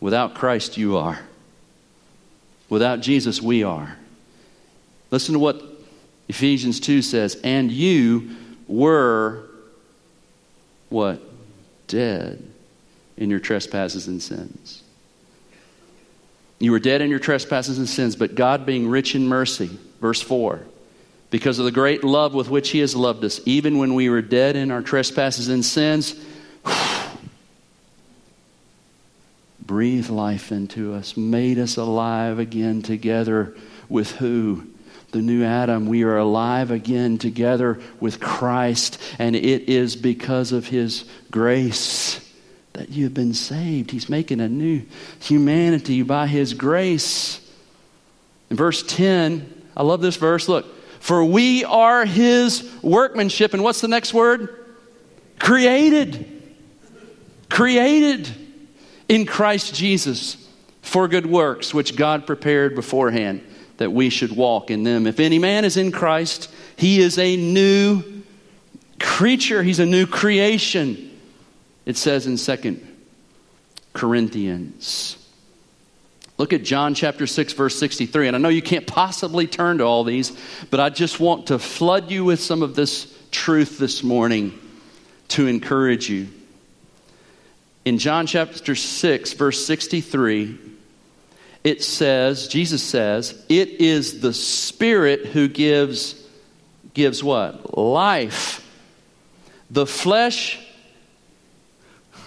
Without 0.00 0.34
Christ, 0.34 0.76
you 0.78 0.96
are. 0.96 1.20
Without 2.68 3.00
Jesus, 3.00 3.40
we 3.40 3.62
are. 3.62 3.96
Listen 5.10 5.34
to 5.34 5.38
what 5.38 5.62
Ephesians 6.32 6.80
2 6.80 7.02
says, 7.02 7.34
And 7.44 7.70
you 7.70 8.30
were 8.66 9.50
what? 10.88 11.20
Dead 11.88 12.42
in 13.18 13.28
your 13.28 13.38
trespasses 13.38 14.08
and 14.08 14.22
sins. 14.22 14.82
You 16.58 16.72
were 16.72 16.78
dead 16.78 17.02
in 17.02 17.10
your 17.10 17.18
trespasses 17.18 17.76
and 17.76 17.86
sins, 17.86 18.16
but 18.16 18.34
God 18.34 18.64
being 18.64 18.88
rich 18.88 19.14
in 19.14 19.28
mercy, 19.28 19.78
verse 20.00 20.22
4, 20.22 20.62
because 21.28 21.58
of 21.58 21.66
the 21.66 21.70
great 21.70 22.02
love 22.02 22.32
with 22.32 22.48
which 22.48 22.70
He 22.70 22.78
has 22.78 22.96
loved 22.96 23.22
us, 23.24 23.42
even 23.44 23.76
when 23.76 23.92
we 23.92 24.08
were 24.08 24.22
dead 24.22 24.56
in 24.56 24.70
our 24.70 24.80
trespasses 24.80 25.48
and 25.48 25.62
sins, 25.62 26.14
breathed 29.60 30.08
life 30.08 30.50
into 30.50 30.94
us, 30.94 31.14
made 31.14 31.58
us 31.58 31.76
alive 31.76 32.38
again 32.38 32.80
together 32.80 33.54
with 33.90 34.12
who? 34.12 34.71
The 35.12 35.20
new 35.20 35.44
Adam, 35.44 35.86
we 35.86 36.02
are 36.02 36.16
alive 36.16 36.70
again 36.70 37.18
together 37.18 37.78
with 38.00 38.18
Christ, 38.18 38.98
and 39.18 39.36
it 39.36 39.68
is 39.68 39.94
because 39.94 40.52
of 40.52 40.66
His 40.66 41.04
grace 41.30 42.18
that 42.72 42.88
you've 42.88 43.12
been 43.12 43.34
saved. 43.34 43.90
He's 43.90 44.08
making 44.08 44.40
a 44.40 44.48
new 44.48 44.82
humanity 45.20 46.02
by 46.02 46.26
His 46.26 46.54
grace. 46.54 47.46
In 48.48 48.56
verse 48.56 48.82
10, 48.82 49.64
I 49.76 49.82
love 49.82 50.00
this 50.00 50.16
verse. 50.16 50.48
Look, 50.48 50.66
for 50.98 51.22
we 51.22 51.62
are 51.64 52.06
His 52.06 52.70
workmanship. 52.80 53.52
And 53.52 53.62
what's 53.62 53.82
the 53.82 53.88
next 53.88 54.14
word? 54.14 54.64
Created. 55.38 56.42
Created 57.50 58.30
in 59.10 59.26
Christ 59.26 59.74
Jesus 59.74 60.38
for 60.80 61.06
good 61.06 61.26
works, 61.26 61.74
which 61.74 61.96
God 61.96 62.26
prepared 62.26 62.74
beforehand 62.74 63.42
that 63.82 63.90
we 63.90 64.10
should 64.10 64.34
walk 64.34 64.70
in 64.70 64.84
them. 64.84 65.08
If 65.08 65.18
any 65.18 65.40
man 65.40 65.64
is 65.64 65.76
in 65.76 65.90
Christ, 65.90 66.48
he 66.76 67.00
is 67.00 67.18
a 67.18 67.36
new 67.36 68.22
creature, 69.00 69.62
he's 69.62 69.80
a 69.80 69.86
new 69.86 70.06
creation. 70.06 71.10
It 71.84 71.96
says 71.96 72.28
in 72.28 72.36
Second 72.38 72.86
Corinthians. 73.92 75.18
Look 76.38 76.52
at 76.52 76.62
John 76.62 76.94
chapter 76.94 77.26
6, 77.26 77.52
verse 77.54 77.76
63. 77.76 78.28
And 78.28 78.36
I 78.36 78.38
know 78.38 78.48
you 78.48 78.62
can't 78.62 78.86
possibly 78.86 79.48
turn 79.48 79.78
to 79.78 79.84
all 79.84 80.04
these, 80.04 80.32
but 80.70 80.78
I 80.78 80.88
just 80.88 81.18
want 81.18 81.48
to 81.48 81.58
flood 81.58 82.08
you 82.10 82.24
with 82.24 82.40
some 82.40 82.62
of 82.62 82.76
this 82.76 83.12
truth 83.32 83.78
this 83.78 84.04
morning 84.04 84.56
to 85.28 85.48
encourage 85.48 86.08
you. 86.08 86.28
In 87.84 87.98
John 87.98 88.28
chapter 88.28 88.76
6, 88.76 89.32
verse 89.32 89.66
63, 89.66 90.58
it 91.64 91.84
says, 91.84 92.48
Jesus 92.48 92.82
says, 92.82 93.40
it 93.48 93.80
is 93.80 94.20
the 94.20 94.34
Spirit 94.34 95.26
who 95.26 95.48
gives, 95.48 96.20
gives 96.92 97.22
what? 97.22 97.78
Life. 97.78 98.68
The 99.70 99.86
flesh, 99.86 100.58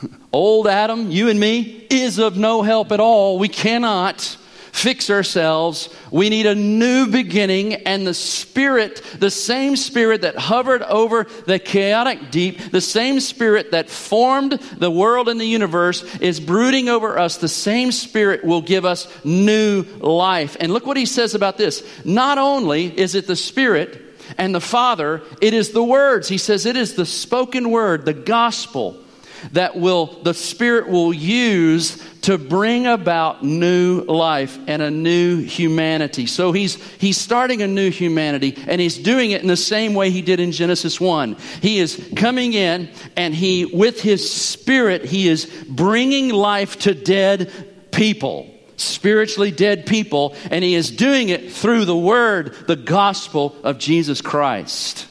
old 0.31 0.67
Adam, 0.67 1.11
you 1.11 1.29
and 1.29 1.39
me, 1.39 1.85
is 1.89 2.17
of 2.17 2.37
no 2.37 2.61
help 2.61 2.91
at 2.91 2.99
all. 2.99 3.37
We 3.37 3.49
cannot 3.49 4.37
fix 4.75 5.09
ourselves. 5.09 5.87
We 6.11 6.29
need 6.29 6.45
a 6.45 6.53
new 6.53 7.07
beginning, 7.07 7.75
and 7.75 8.05
the 8.05 8.13
Spirit, 8.13 9.01
the 9.17 9.31
same 9.31 9.77
Spirit 9.77 10.21
that 10.21 10.37
hovered 10.37 10.83
over 10.83 11.23
the 11.45 11.59
chaotic 11.59 12.29
deep, 12.29 12.71
the 12.71 12.81
same 12.81 13.21
Spirit 13.21 13.71
that 13.71 13.89
formed 13.89 14.51
the 14.51 14.91
world 14.91 15.29
and 15.29 15.39
the 15.39 15.45
universe, 15.45 16.03
is 16.17 16.41
brooding 16.41 16.89
over 16.89 17.17
us. 17.17 17.37
The 17.37 17.47
same 17.47 17.93
Spirit 17.93 18.43
will 18.43 18.61
give 18.61 18.83
us 18.83 19.07
new 19.23 19.83
life. 19.99 20.57
And 20.59 20.73
look 20.73 20.85
what 20.85 20.97
he 20.97 21.05
says 21.05 21.35
about 21.35 21.57
this. 21.57 21.81
Not 22.03 22.37
only 22.37 22.87
is 22.99 23.15
it 23.15 23.27
the 23.27 23.37
Spirit, 23.37 24.01
and 24.37 24.53
the 24.53 24.59
Father, 24.59 25.21
it 25.39 25.53
is 25.53 25.71
the 25.71 25.83
words. 25.83 26.27
He 26.27 26.37
says 26.37 26.65
it 26.65 26.75
is 26.75 26.95
the 26.95 27.05
spoken 27.05 27.71
word, 27.71 28.03
the 28.03 28.13
gospel 28.13 29.04
that 29.53 29.75
will 29.75 30.07
the 30.23 30.33
spirit 30.33 30.87
will 30.87 31.13
use 31.13 32.03
to 32.21 32.37
bring 32.37 32.87
about 32.87 33.43
new 33.43 34.01
life 34.01 34.57
and 34.67 34.81
a 34.81 34.89
new 34.89 35.41
humanity. 35.41 36.25
So 36.25 36.51
he's 36.51 36.75
he's 36.97 37.17
starting 37.17 37.61
a 37.61 37.67
new 37.67 37.91
humanity 37.91 38.57
and 38.67 38.81
he's 38.81 38.97
doing 38.97 39.31
it 39.31 39.41
in 39.41 39.47
the 39.47 39.57
same 39.57 39.93
way 39.93 40.09
he 40.09 40.21
did 40.21 40.39
in 40.39 40.51
Genesis 40.51 40.99
1. 40.99 41.37
He 41.61 41.79
is 41.79 42.11
coming 42.15 42.53
in 42.53 42.89
and 43.15 43.33
he 43.33 43.65
with 43.65 44.01
his 44.01 44.29
spirit 44.29 45.05
he 45.05 45.27
is 45.27 45.45
bringing 45.67 46.29
life 46.29 46.79
to 46.79 46.93
dead 46.93 47.51
people 47.91 48.51
spiritually 48.77 49.51
dead 49.51 49.85
people, 49.85 50.35
and 50.51 50.63
he 50.63 50.75
is 50.75 50.91
doing 50.91 51.29
it 51.29 51.51
through 51.51 51.85
the 51.85 51.95
word, 51.95 52.53
the 52.67 52.75
gospel 52.75 53.55
of 53.63 53.77
Jesus 53.77 54.21
Christ. 54.21 55.07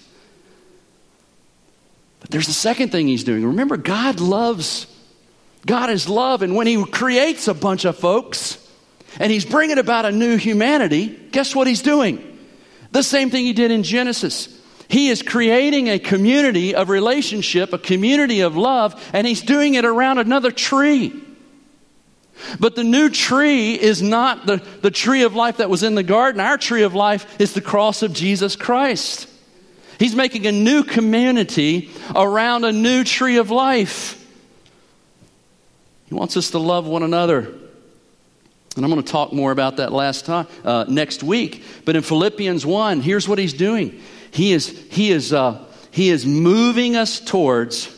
But 2.24 2.30
there's 2.30 2.46
the 2.46 2.54
second 2.54 2.90
thing 2.90 3.06
he's 3.06 3.22
doing. 3.22 3.44
Remember, 3.44 3.76
God 3.76 4.18
loves 4.18 4.86
God 5.66 5.90
is 5.90 6.08
love, 6.08 6.42
and 6.42 6.54
when 6.54 6.66
He 6.66 6.82
creates 6.84 7.48
a 7.48 7.54
bunch 7.54 7.84
of 7.84 7.96
folks 7.96 8.58
and 9.18 9.30
He's 9.32 9.44
bringing 9.44 9.78
about 9.78 10.04
a 10.04 10.12
new 10.12 10.36
humanity, 10.36 11.06
guess 11.06 11.54
what 11.54 11.66
He's 11.66 11.82
doing? 11.82 12.38
The 12.92 13.02
same 13.02 13.30
thing 13.30 13.44
He 13.44 13.52
did 13.52 13.70
in 13.70 13.82
Genesis. 13.82 14.48
He 14.88 15.08
is 15.08 15.22
creating 15.22 15.88
a 15.88 15.98
community 15.98 16.74
of 16.74 16.90
relationship, 16.90 17.72
a 17.72 17.78
community 17.78 18.40
of 18.40 18.56
love, 18.56 19.02
and 19.14 19.26
He's 19.26 19.40
doing 19.40 19.74
it 19.74 19.84
around 19.84 20.18
another 20.18 20.50
tree. 20.50 21.22
But 22.60 22.74
the 22.74 22.84
new 22.84 23.08
tree 23.08 23.74
is 23.74 24.02
not 24.02 24.44
the, 24.44 24.56
the 24.82 24.90
tree 24.90 25.22
of 25.22 25.34
life 25.34 25.58
that 25.58 25.70
was 25.70 25.82
in 25.82 25.94
the 25.94 26.02
garden. 26.02 26.40
Our 26.40 26.58
tree 26.58 26.82
of 26.82 26.94
life 26.94 27.40
is 27.40 27.54
the 27.54 27.60
cross 27.60 28.02
of 28.02 28.12
Jesus 28.12 28.54
Christ. 28.56 29.28
He's 29.98 30.14
making 30.14 30.46
a 30.46 30.52
new 30.52 30.82
community 30.82 31.90
around 32.14 32.64
a 32.64 32.72
new 32.72 33.04
tree 33.04 33.36
of 33.36 33.50
life. 33.50 34.20
He 36.06 36.14
wants 36.14 36.36
us 36.36 36.50
to 36.50 36.58
love 36.58 36.86
one 36.86 37.02
another. 37.02 37.40
And 38.76 38.84
I'm 38.84 38.90
going 38.90 39.02
to 39.02 39.12
talk 39.12 39.32
more 39.32 39.52
about 39.52 39.76
that 39.76 39.92
last 39.92 40.26
time 40.26 40.46
uh, 40.64 40.84
next 40.88 41.22
week. 41.22 41.62
But 41.84 41.96
in 41.96 42.02
Philippians 42.02 42.66
1, 42.66 43.00
here's 43.00 43.28
what 43.28 43.38
he's 43.38 43.52
doing. 43.52 44.00
He 44.32 44.52
is, 44.52 44.68
he 44.90 45.12
is, 45.12 45.32
uh, 45.32 45.64
he 45.92 46.10
is 46.10 46.26
moving 46.26 46.96
us 46.96 47.20
towards 47.20 47.94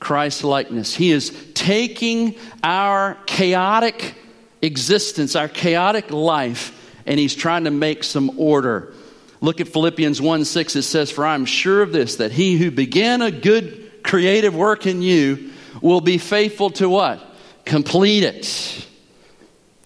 Christ 0.00 0.44
likeness. 0.44 0.94
He 0.94 1.12
is 1.12 1.36
taking 1.54 2.36
our 2.62 3.16
chaotic 3.26 4.14
existence, 4.62 5.36
our 5.36 5.48
chaotic 5.48 6.10
life, 6.10 6.72
and 7.06 7.18
He's 7.18 7.34
trying 7.34 7.64
to 7.64 7.70
make 7.70 8.04
some 8.04 8.38
order. 8.38 8.92
Look 9.40 9.60
at 9.60 9.68
Philippians 9.68 10.20
1 10.20 10.44
6. 10.44 10.76
It 10.76 10.82
says, 10.82 11.10
For 11.10 11.26
I'm 11.26 11.44
sure 11.44 11.82
of 11.82 11.92
this, 11.92 12.16
that 12.16 12.32
He 12.32 12.56
who 12.56 12.70
began 12.70 13.22
a 13.22 13.30
good 13.30 14.02
creative 14.02 14.54
work 14.54 14.86
in 14.86 15.02
you 15.02 15.50
will 15.80 16.00
be 16.00 16.18
faithful 16.18 16.70
to 16.70 16.88
what? 16.88 17.20
Complete 17.64 18.22
it. 18.22 18.86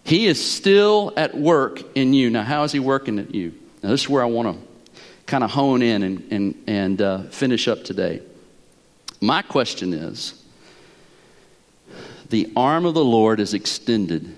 He 0.05 0.27
is 0.27 0.45
still 0.45 1.13
at 1.17 1.37
work 1.37 1.83
in 1.97 2.13
you. 2.15 2.31
Now, 2.31 2.43
how 2.43 2.63
is 2.65 2.73
He 2.73 2.81
working 2.81 3.19
at 3.19 3.35
you? 3.35 3.55
Now, 3.83 3.91
this 3.91 4.03
is 4.03 4.09
where 4.09 4.23
I 4.23 4.27
want 4.27 4.57
to 4.57 4.71
kind 5.27 5.45
of 5.45 5.51
hone 5.51 5.83
in 5.83 6.03
and, 6.03 6.33
and, 6.33 6.65
and 6.67 7.03
uh, 7.03 7.23
finish 7.25 7.69
up 7.69 7.85
today. 7.85 8.21
My 9.21 9.43
question 9.43 9.93
is 9.93 10.35
the 12.31 12.51
arm 12.57 12.85
of 12.87 12.95
the 12.95 13.05
Lord 13.05 13.41
is 13.41 13.55
extended 13.55 14.37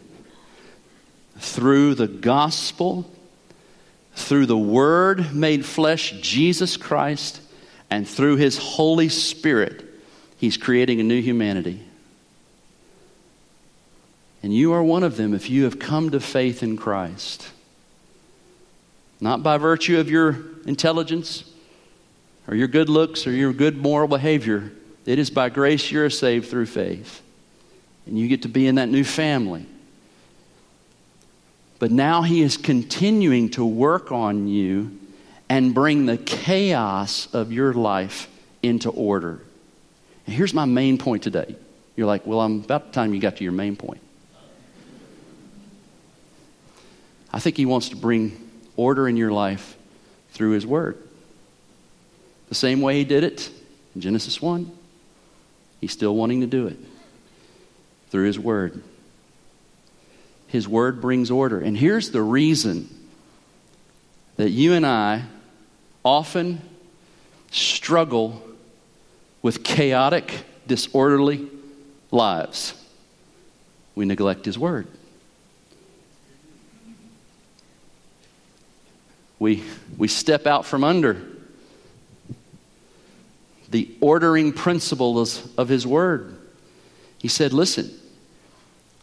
through 1.39 1.95
the 1.95 2.09
gospel, 2.09 3.11
through 4.15 4.47
the 4.47 4.59
Word 4.59 5.35
made 5.35 5.65
flesh, 5.65 6.13
Jesus 6.21 6.77
Christ, 6.77 7.41
and 7.91 8.07
through 8.07 8.37
His 8.37 8.59
Holy 8.59 9.09
Spirit. 9.09 9.85
He's 10.37 10.57
creating 10.57 11.01
a 11.01 11.05
new 11.05 11.21
humanity. 11.21 11.83
And 14.43 14.53
you 14.53 14.73
are 14.73 14.83
one 14.83 15.05
of 15.05 15.17
them 15.17 15.35
if 15.35 15.49
you 15.49 15.65
have 15.65 15.79
come 15.79 16.11
to 16.11 16.21
faith 16.21 16.63
in 16.63 16.77
Christ. 16.77 17.49
Not 19.21 19.43
by 19.43 19.57
virtue 19.57 20.01
of 20.01 20.11
your 20.11 20.37
intelligence 20.67 21.45
or 22.49 22.57
your 22.57 22.67
good 22.67 22.89
looks 22.89 23.27
or 23.27 23.31
your 23.31 23.53
good 23.53 23.77
moral 23.77 24.09
behavior. 24.09 24.73
It 25.07 25.21
is 25.21 25.31
by 25.31 25.49
grace 25.49 25.93
you're 25.93 26.11
saved 26.11 26.49
through 26.49 26.67
faith. 26.67 27.23
And 28.07 28.19
you 28.19 28.27
get 28.27 28.43
to 28.43 28.49
be 28.49 28.67
in 28.67 28.75
that 28.77 28.89
new 28.89 29.05
family. 29.05 29.65
But 31.83 31.91
now 31.91 32.23
he 32.23 32.43
is 32.43 32.57
continuing 32.57 33.49
to 33.51 33.65
work 33.65 34.13
on 34.13 34.47
you 34.47 35.01
and 35.49 35.75
bring 35.75 36.07
the 36.07 36.17
chaos 36.17 37.27
of 37.35 37.51
your 37.51 37.75
life 37.75 38.31
into 38.63 38.89
order. 38.89 39.41
And 40.25 40.33
here's 40.37 40.55
my 40.55 40.65
main 40.65 40.97
point 40.97 41.25
today. 41.25 41.57
You're 41.97 42.07
like, 42.07 42.25
well, 42.25 42.41
I'm 42.41 42.63
about 42.63 42.87
the 42.87 42.93
time 42.93 43.13
you 43.15 43.21
got 43.21 43.39
to 43.39 43.43
your 43.43 43.53
main 43.53 43.75
point. 43.75 44.01
I 47.33 47.41
think 47.41 47.57
he 47.57 47.67
wants 47.67 47.89
to 47.89 47.97
bring 47.97 48.49
order 48.77 49.09
in 49.09 49.17
your 49.17 49.33
life 49.33 49.77
through 50.31 50.53
his 50.53 50.65
word. 50.65 50.97
The 52.49 52.55
same 52.55 52.81
way 52.81 52.99
he 52.99 53.05
did 53.05 53.25
it 53.25 53.51
in 53.97 54.03
Genesis 54.03 54.41
1, 54.41 54.71
he's 55.81 55.91
still 55.91 56.15
wanting 56.15 56.43
to 56.43 56.47
do 56.47 56.69
it 56.69 56.77
through 58.11 58.27
his 58.27 58.39
word. 58.39 58.85
His 60.53 60.69
word 60.69 61.01
brings 61.01 61.31
order. 61.31 61.59
And 61.59 61.75
here's 61.75 62.11
the 62.11 62.21
reason 62.21 62.87
that 64.37 64.51
you 64.51 64.75
and 64.75 64.85
I 64.85 65.23
often 66.05 66.61
struggle 67.51 68.43
with 69.41 69.65
chaotic, 69.65 70.45
disorderly 70.67 71.49
lives. 72.11 72.75
We 73.95 74.05
neglect 74.05 74.45
His 74.45 74.59
word. 74.59 74.89
We, 79.39 79.65
we 79.97 80.07
step 80.07 80.47
out 80.47 80.67
from 80.67 80.85
under 80.85 81.23
the 83.71 83.91
ordering 84.03 84.53
principles 84.53 85.49
of 85.57 85.71
His 85.71 85.87
word. 85.87 86.37
He 87.17 87.29
said, 87.29 87.55
Listen, 87.55 87.91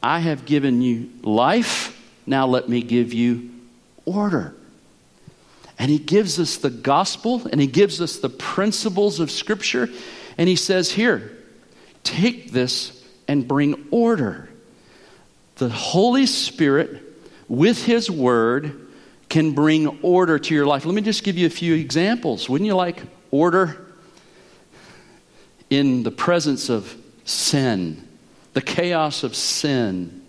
I 0.02 0.20
have 0.20 0.46
given 0.46 0.82
you 0.82 1.10
life, 1.24 1.96
now 2.26 2.48
let 2.48 2.70
me 2.70 2.82
give 2.82 3.14
you 3.14 3.50
order. 4.06 4.56
And 5.78 5.90
he 5.90 5.98
gives 5.98 6.40
us 6.40 6.58
the 6.58 6.70
gospel 6.70 7.48
and 7.48 7.60
he 7.62 7.68
gives 7.68 8.02
us 8.02 8.18
the 8.18 8.30
principles 8.30 9.20
of 9.20 9.32
Scripture. 9.32 9.90
And 10.38 10.50
he 10.50 10.56
says, 10.56 10.92
Here, 10.92 11.38
take 12.04 12.52
this 12.52 13.06
and 13.28 13.48
bring 13.48 13.88
order. 13.92 14.50
The 15.56 15.70
Holy 15.70 16.26
Spirit, 16.26 17.02
with 17.48 17.86
his 17.86 18.10
word, 18.10 18.88
can 19.30 19.54
bring 19.54 20.00
order 20.02 20.40
to 20.40 20.54
your 20.54 20.66
life. 20.66 20.86
Let 20.86 20.96
me 20.96 21.02
just 21.02 21.24
give 21.24 21.38
you 21.38 21.48
a 21.48 21.52
few 21.52 21.76
examples. 21.76 22.50
Wouldn't 22.50 22.66
you 22.66 22.76
like 22.76 23.02
order 23.32 23.86
in 25.70 26.04
the 26.04 26.12
presence 26.12 26.70
of 26.70 26.96
sin? 27.26 28.09
The 28.54 28.62
chaos 28.62 29.24
of 29.24 29.36
sin. 29.36 30.22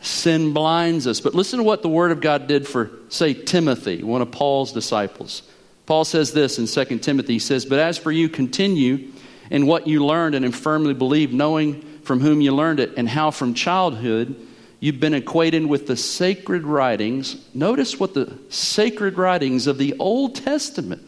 Sin 0.00 0.52
blinds 0.52 1.06
us. 1.06 1.20
But 1.20 1.34
listen 1.34 1.58
to 1.58 1.64
what 1.64 1.82
the 1.82 1.88
Word 1.88 2.12
of 2.12 2.20
God 2.20 2.46
did 2.46 2.66
for, 2.66 2.90
say, 3.08 3.34
Timothy, 3.34 4.02
one 4.02 4.22
of 4.22 4.30
Paul's 4.30 4.72
disciples. 4.72 5.42
Paul 5.86 6.04
says 6.04 6.32
this 6.32 6.58
in 6.58 6.66
2 6.66 6.98
Timothy. 6.98 7.34
He 7.34 7.38
says, 7.38 7.64
But 7.64 7.78
as 7.78 7.98
for 7.98 8.12
you, 8.12 8.28
continue 8.28 9.10
in 9.50 9.66
what 9.66 9.86
you 9.86 10.04
learned 10.04 10.34
and 10.34 10.54
firmly 10.54 10.94
believe, 10.94 11.32
knowing 11.32 11.82
from 12.02 12.20
whom 12.20 12.40
you 12.40 12.54
learned 12.54 12.80
it, 12.80 12.92
and 12.96 13.08
how 13.08 13.30
from 13.30 13.54
childhood 13.54 14.36
you've 14.80 15.00
been 15.00 15.14
acquainted 15.14 15.66
with 15.66 15.86
the 15.86 15.96
sacred 15.96 16.64
writings. 16.64 17.44
Notice 17.54 17.98
what 17.98 18.14
the 18.14 18.38
sacred 18.50 19.18
writings 19.18 19.66
of 19.66 19.78
the 19.78 19.96
Old 19.98 20.36
Testament 20.36 21.02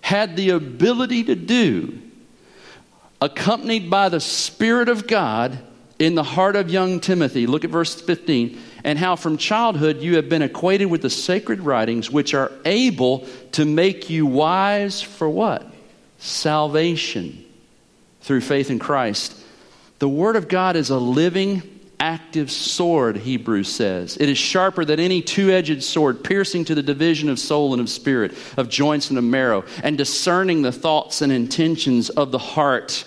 had 0.00 0.36
the 0.36 0.50
ability 0.50 1.24
to 1.24 1.34
do 1.34 2.00
accompanied 3.20 3.90
by 3.90 4.08
the 4.08 4.20
Spirit 4.20 4.88
of 4.88 5.06
God 5.06 5.58
in 5.98 6.14
the 6.14 6.22
heart 6.22 6.56
of 6.56 6.70
young 6.70 7.00
Timothy. 7.00 7.46
Look 7.46 7.64
at 7.64 7.70
verse 7.70 7.94
15. 8.00 8.58
And 8.84 8.98
how 8.98 9.16
from 9.16 9.36
childhood 9.36 10.00
you 10.00 10.16
have 10.16 10.28
been 10.28 10.42
acquainted 10.42 10.86
with 10.86 11.02
the 11.02 11.10
sacred 11.10 11.60
writings, 11.60 12.10
which 12.10 12.34
are 12.34 12.52
able 12.64 13.26
to 13.52 13.64
make 13.64 14.10
you 14.10 14.26
wise 14.26 15.02
for 15.02 15.28
what? 15.28 15.66
Salvation 16.18 17.44
through 18.20 18.42
faith 18.42 18.70
in 18.70 18.78
Christ. 18.78 19.36
The 19.98 20.08
Word 20.08 20.36
of 20.36 20.48
God 20.48 20.76
is 20.76 20.90
a 20.90 20.98
living, 20.98 21.75
active 22.00 22.50
sword, 22.50 23.16
Hebrews 23.16 23.68
says. 23.68 24.16
It 24.18 24.28
is 24.28 24.38
sharper 24.38 24.84
than 24.84 25.00
any 25.00 25.22
two 25.22 25.50
edged 25.50 25.82
sword, 25.82 26.22
piercing 26.22 26.64
to 26.66 26.74
the 26.74 26.82
division 26.82 27.28
of 27.28 27.38
soul 27.38 27.72
and 27.72 27.80
of 27.80 27.88
spirit, 27.88 28.34
of 28.56 28.68
joints 28.68 29.10
and 29.10 29.18
of 29.18 29.24
marrow, 29.24 29.64
and 29.82 29.96
discerning 29.96 30.62
the 30.62 30.72
thoughts 30.72 31.22
and 31.22 31.32
intentions 31.32 32.10
of 32.10 32.30
the 32.32 32.38
heart. 32.38 33.04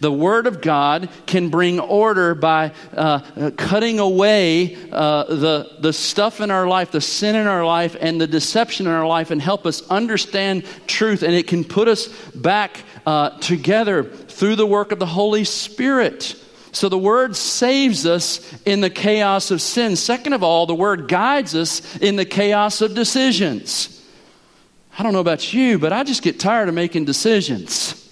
The 0.00 0.12
Word 0.12 0.46
of 0.46 0.60
God 0.60 1.08
can 1.26 1.48
bring 1.48 1.78
order 1.78 2.34
by 2.34 2.72
uh, 2.92 3.50
cutting 3.56 3.98
away 3.98 4.76
uh, 4.90 5.24
the, 5.24 5.76
the 5.80 5.92
stuff 5.92 6.40
in 6.40 6.50
our 6.50 6.66
life, 6.66 6.90
the 6.90 7.00
sin 7.00 7.36
in 7.36 7.46
our 7.46 7.64
life, 7.64 7.96
and 7.98 8.20
the 8.20 8.26
deception 8.26 8.86
in 8.86 8.92
our 8.92 9.06
life, 9.06 9.30
and 9.30 9.40
help 9.40 9.64
us 9.66 9.88
understand 9.88 10.64
truth. 10.86 11.22
And 11.22 11.34
it 11.34 11.46
can 11.46 11.64
put 11.64 11.88
us 11.88 12.08
back 12.32 12.82
uh, 13.06 13.38
together 13.38 14.04
through 14.04 14.56
the 14.56 14.66
work 14.66 14.92
of 14.92 14.98
the 14.98 15.06
Holy 15.06 15.44
Spirit. 15.44 16.34
So 16.76 16.90
the 16.90 16.98
word 16.98 17.34
saves 17.36 18.04
us 18.04 18.54
in 18.66 18.82
the 18.82 18.90
chaos 18.90 19.50
of 19.50 19.62
sin. 19.62 19.96
Second 19.96 20.34
of 20.34 20.42
all, 20.42 20.66
the 20.66 20.74
word 20.74 21.08
guides 21.08 21.54
us 21.54 21.96
in 21.96 22.16
the 22.16 22.26
chaos 22.26 22.82
of 22.82 22.94
decisions. 22.94 24.06
I 24.98 25.02
don't 25.02 25.14
know 25.14 25.20
about 25.20 25.54
you, 25.54 25.78
but 25.78 25.94
I 25.94 26.04
just 26.04 26.20
get 26.20 26.38
tired 26.38 26.68
of 26.68 26.74
making 26.74 27.06
decisions. 27.06 28.06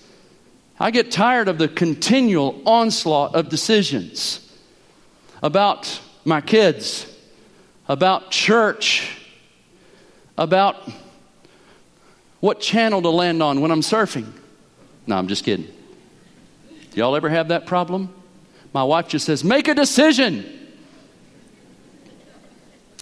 I 0.80 0.92
get 0.92 1.10
tired 1.10 1.48
of 1.48 1.58
the 1.58 1.68
continual 1.68 2.62
onslaught 2.64 3.34
of 3.34 3.50
decisions 3.50 4.40
about 5.42 6.00
my 6.24 6.40
kids, 6.40 7.06
about 7.86 8.30
church, 8.30 9.14
about 10.38 10.90
what 12.40 12.60
channel 12.60 13.02
to 13.02 13.10
land 13.10 13.42
on 13.42 13.60
when 13.60 13.70
I'm 13.70 13.82
surfing. 13.82 14.32
No, 15.06 15.18
I'm 15.18 15.28
just 15.28 15.44
kidding. 15.44 15.68
Y'all 16.94 17.14
ever 17.14 17.28
have 17.28 17.48
that 17.48 17.66
problem? 17.66 18.23
My 18.74 18.82
wife 18.82 19.08
just 19.08 19.24
says, 19.24 19.42
Make 19.42 19.68
a 19.68 19.74
decision. 19.74 20.44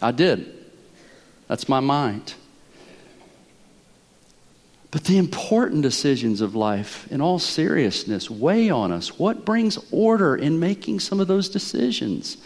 I 0.01 0.13
did. 0.13 0.53
That's 1.49 1.69
my 1.69 1.81
mind. 1.81 2.35
But 4.91 5.05
the 5.05 5.17
important 5.17 5.83
decisions 5.83 6.43
of 6.43 6.55
life, 6.55 7.11
in 7.11 7.23
all 7.23 7.39
seriousness, 7.39 8.31
weigh 8.31 8.69
on 8.69 8.93
us. 8.93 9.19
What 9.19 9.47
brings 9.47 9.79
order 9.91 10.37
in 10.37 10.61
making 10.61 11.01
some 11.01 11.19
of 11.19 11.29
those 11.29 11.49
decisions? 11.49 12.37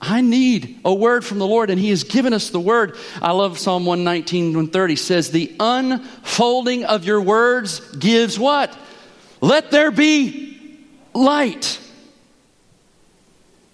I 0.00 0.20
need 0.20 0.78
a 0.84 0.94
word 0.94 1.24
from 1.24 1.38
the 1.38 1.46
Lord, 1.46 1.70
and 1.70 1.80
He 1.80 1.90
has 1.90 2.04
given 2.04 2.32
us 2.32 2.50
the 2.50 2.60
word. 2.60 2.96
I 3.20 3.32
love 3.32 3.58
Psalm 3.58 3.86
119, 3.86 4.48
130 4.48 4.96
says, 4.96 5.30
The 5.30 5.52
unfolding 5.58 6.84
of 6.84 7.04
your 7.04 7.20
words 7.20 7.80
gives 7.96 8.38
what? 8.38 8.76
Let 9.40 9.72
there 9.72 9.90
be 9.90 10.78
light. 11.12 11.80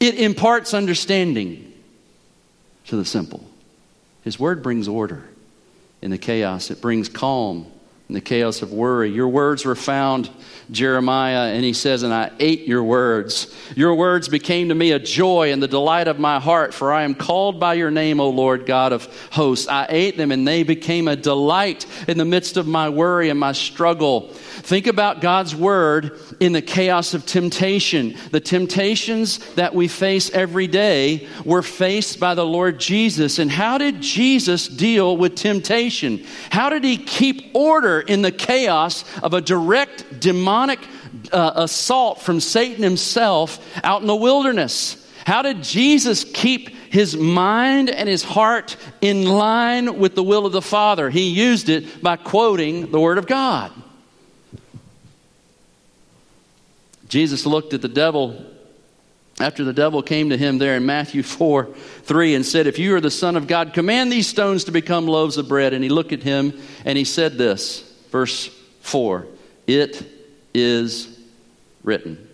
It 0.01 0.19
imparts 0.19 0.75
understanding 0.75 1.73
to 2.87 2.97
the 2.97 3.05
simple. 3.05 3.45
His 4.25 4.41
word 4.41 4.63
brings 4.63 4.89
order 4.89 5.25
in 6.03 6.11
the 6.11 6.19
chaos, 6.19 6.71
it 6.71 6.81
brings 6.81 7.09
calm 7.09 7.67
in 8.11 8.15
the 8.15 8.21
chaos 8.21 8.61
of 8.61 8.73
worry. 8.73 9.09
Your 9.09 9.29
words 9.29 9.65
were 9.65 9.77
found, 9.77 10.29
Jeremiah, 10.73 11.53
and 11.55 11.63
he 11.63 11.73
says, 11.73 12.03
And 12.03 12.13
I 12.13 12.33
ate 12.41 12.67
your 12.67 12.83
words. 12.83 13.55
Your 13.77 13.95
words 13.95 14.29
became 14.29 14.71
to 14.71 14.75
me 14.75 14.91
a 14.91 14.99
joy 14.99 15.53
and 15.53 15.63
the 15.63 15.69
delight 15.69 16.09
of 16.09 16.19
my 16.19 16.41
heart, 16.41 16.75
for 16.75 16.93
I 16.93 17.05
am 17.05 17.15
called 17.15 17.61
by 17.61 17.75
your 17.75 17.93
name, 17.93 18.19
O 18.19 18.31
Lord 18.31 18.67
God 18.67 18.93
of 18.93 19.07
hosts. 19.31 19.69
I 19.69 19.87
ate 19.89 20.17
them, 20.17 20.33
and 20.33 20.47
they 20.47 20.65
became 20.65 21.07
a 21.07 21.15
delight 21.15 21.87
in 22.09 22.19
the 22.19 22.25
midst 22.25 22.57
of 22.57 22.67
my 22.67 22.89
worry 22.89 23.31
and 23.31 23.39
my 23.39 23.53
struggle. 23.53 24.31
Think 24.61 24.89
about 24.89 25.21
God's 25.21 25.55
word 25.55 26.19
in 26.41 26.53
the 26.53 26.63
chaos 26.63 27.15
of 27.15 27.27
temptation. 27.27 28.17
The 28.33 28.41
temptations 28.41 29.39
that 29.55 29.73
we 29.73 29.87
face 29.87 30.31
every 30.31 30.67
day 30.67 31.29
were 31.45 31.63
faced 31.63 32.19
by 32.19 32.35
the 32.35 32.45
Lord 32.45 32.81
Jesus. 32.81 33.39
And 33.39 33.51
how 33.51 33.79
did 33.79 34.01
Jesus 34.01 34.67
deal 34.67 35.17
with 35.17 35.37
temptation? 35.37 36.27
How 36.51 36.71
did 36.71 36.85
he 36.85 36.97
keep 36.97 37.55
order 37.55 38.00
in 38.01 38.23
the 38.23 38.33
chaos 38.33 39.05
of 39.23 39.35
a 39.35 39.41
direct 39.41 40.21
demonic 40.21 40.81
uh, 41.33 41.53
assault 41.57 42.21
from 42.21 42.41
Satan 42.41 42.83
himself 42.83 43.59
out 43.85 44.01
in 44.01 44.07
the 44.07 44.17
wilderness? 44.17 44.97
How 45.27 45.43
did 45.43 45.63
Jesus 45.63 46.25
keep 46.25 46.71
his 46.91 47.17
mind 47.17 47.91
and 47.91 48.09
his 48.09 48.23
heart 48.23 48.77
in 49.01 49.25
line 49.27 49.99
with 49.99 50.15
the 50.15 50.23
will 50.23 50.47
of 50.47 50.53
the 50.53 50.63
Father? 50.63 51.11
He 51.11 51.31
used 51.31 51.69
it 51.69 52.03
by 52.03 52.17
quoting 52.17 52.91
the 52.91 53.01
Word 53.01 53.19
of 53.19 53.27
God. 53.27 53.71
Jesus 57.09 57.45
looked 57.45 57.75
at 57.75 57.83
the 57.83 57.89
devil 57.89 58.47
after 59.41 59.65
the 59.65 59.73
devil 59.73 60.03
came 60.03 60.31
to 60.31 60.37
him 60.37 60.59
there 60.59 60.77
in 60.77 60.85
Matthew 60.85 61.23
4 61.23 61.65
3 61.75 62.35
and 62.35 62.45
said, 62.45 62.67
If 62.67 62.79
you 62.79 62.95
are 62.95 63.01
the 63.01 63.11
Son 63.11 63.37
of 63.37 63.47
God, 63.47 63.73
command 63.73 64.13
these 64.13 64.29
stones 64.29 64.65
to 64.65 64.71
become 64.71 65.07
loaves 65.07 65.39
of 65.39 65.49
bread. 65.49 65.73
And 65.73 65.83
he 65.83 65.89
looked 65.89 66.13
at 66.13 66.23
him 66.23 66.61
and 66.85 66.99
he 66.99 67.05
said 67.05 67.39
this, 67.39 67.90
verse 68.11 68.49
4 68.83 69.27
It 69.67 70.05
is 70.55 71.19
written. 71.83 72.29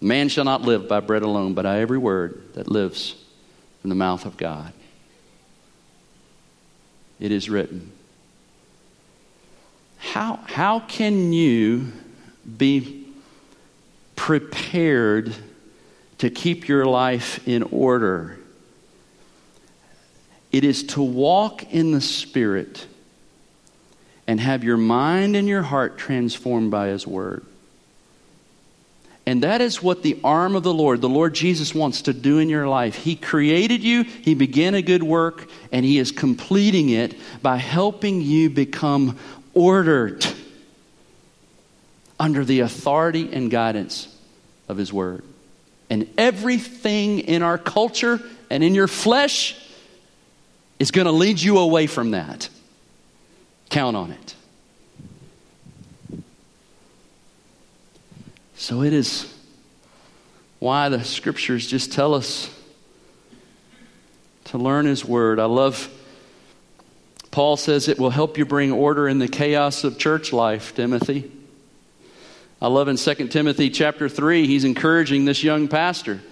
Man 0.00 0.28
shall 0.28 0.44
not 0.44 0.62
live 0.62 0.88
by 0.88 1.00
bread 1.00 1.22
alone, 1.22 1.54
but 1.54 1.62
by 1.62 1.80
every 1.80 1.98
word 1.98 2.54
that 2.54 2.68
lives 2.68 3.14
from 3.80 3.90
the 3.90 3.96
mouth 3.96 4.26
of 4.26 4.36
God. 4.36 4.72
It 7.18 7.32
is 7.32 7.48
written. 7.48 7.92
How, 9.98 10.38
how 10.46 10.80
can 10.80 11.32
you 11.32 11.92
be 12.56 13.06
prepared 14.16 15.34
to 16.18 16.30
keep 16.30 16.66
your 16.66 16.86
life 16.86 17.46
in 17.46 17.62
order. 17.64 18.38
It 20.50 20.64
is 20.64 20.82
to 20.84 21.02
walk 21.02 21.72
in 21.72 21.92
the 21.92 22.00
Spirit 22.00 22.86
and 24.26 24.40
have 24.40 24.64
your 24.64 24.76
mind 24.76 25.36
and 25.36 25.48
your 25.48 25.62
heart 25.62 25.98
transformed 25.98 26.70
by 26.70 26.88
His 26.88 27.06
Word. 27.06 27.44
And 29.28 29.42
that 29.42 29.60
is 29.60 29.82
what 29.82 30.04
the 30.04 30.20
arm 30.22 30.54
of 30.54 30.62
the 30.62 30.72
Lord, 30.72 31.00
the 31.00 31.08
Lord 31.08 31.34
Jesus, 31.34 31.74
wants 31.74 32.02
to 32.02 32.12
do 32.12 32.38
in 32.38 32.48
your 32.48 32.68
life. 32.68 32.94
He 32.94 33.16
created 33.16 33.82
you, 33.82 34.04
He 34.04 34.34
began 34.34 34.74
a 34.74 34.82
good 34.82 35.02
work, 35.02 35.48
and 35.72 35.84
He 35.84 35.98
is 35.98 36.12
completing 36.12 36.90
it 36.90 37.16
by 37.42 37.56
helping 37.56 38.20
you 38.20 38.50
become 38.50 39.18
ordered 39.52 40.24
under 42.20 42.44
the 42.44 42.60
authority 42.60 43.32
and 43.32 43.50
guidance 43.50 44.14
of 44.68 44.76
His 44.76 44.92
Word. 44.92 45.24
And 45.90 46.08
everything 46.16 47.20
in 47.20 47.42
our 47.42 47.58
culture 47.58 48.20
and 48.48 48.62
in 48.62 48.74
your 48.74 48.88
flesh 48.88 49.56
is 50.78 50.90
going 50.90 51.06
to 51.06 51.12
lead 51.12 51.40
you 51.40 51.58
away 51.58 51.86
from 51.86 52.12
that. 52.12 52.48
Count 53.70 53.96
on 53.96 54.10
it. 54.12 54.34
So 58.56 58.82
it 58.82 58.92
is 58.92 59.32
why 60.58 60.88
the 60.88 61.04
scriptures 61.04 61.66
just 61.66 61.92
tell 61.92 62.14
us 62.14 62.50
to 64.44 64.58
learn 64.58 64.86
His 64.86 65.04
Word. 65.04 65.38
I 65.38 65.44
love, 65.44 65.88
Paul 67.30 67.56
says 67.56 67.88
it 67.88 67.98
will 67.98 68.10
help 68.10 68.38
you 68.38 68.46
bring 68.46 68.72
order 68.72 69.08
in 69.08 69.18
the 69.18 69.28
chaos 69.28 69.84
of 69.84 69.98
church 69.98 70.32
life, 70.32 70.74
Timothy. 70.74 71.30
I 72.60 72.68
love 72.68 72.88
in 72.88 72.96
2 72.96 73.28
Timothy 73.28 73.68
chapter 73.68 74.08
3, 74.08 74.46
he's 74.46 74.64
encouraging 74.64 75.26
this 75.26 75.44
young 75.44 75.68
pastor. 75.68 76.22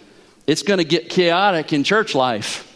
It's 0.46 0.62
going 0.62 0.78
to 0.78 0.84
get 0.84 1.10
chaotic 1.10 1.72
in 1.72 1.84
church 1.84 2.14
life, 2.14 2.70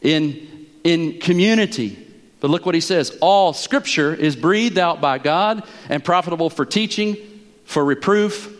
in, 0.00 0.66
in 0.84 1.20
community. 1.20 2.08
But 2.42 2.50
look 2.50 2.66
what 2.66 2.74
he 2.74 2.80
says 2.80 3.16
all 3.20 3.52
scripture 3.52 4.12
is 4.12 4.34
breathed 4.34 4.76
out 4.76 5.00
by 5.00 5.18
God 5.18 5.62
and 5.88 6.04
profitable 6.04 6.50
for 6.50 6.66
teaching, 6.66 7.16
for 7.64 7.84
reproof, 7.84 8.52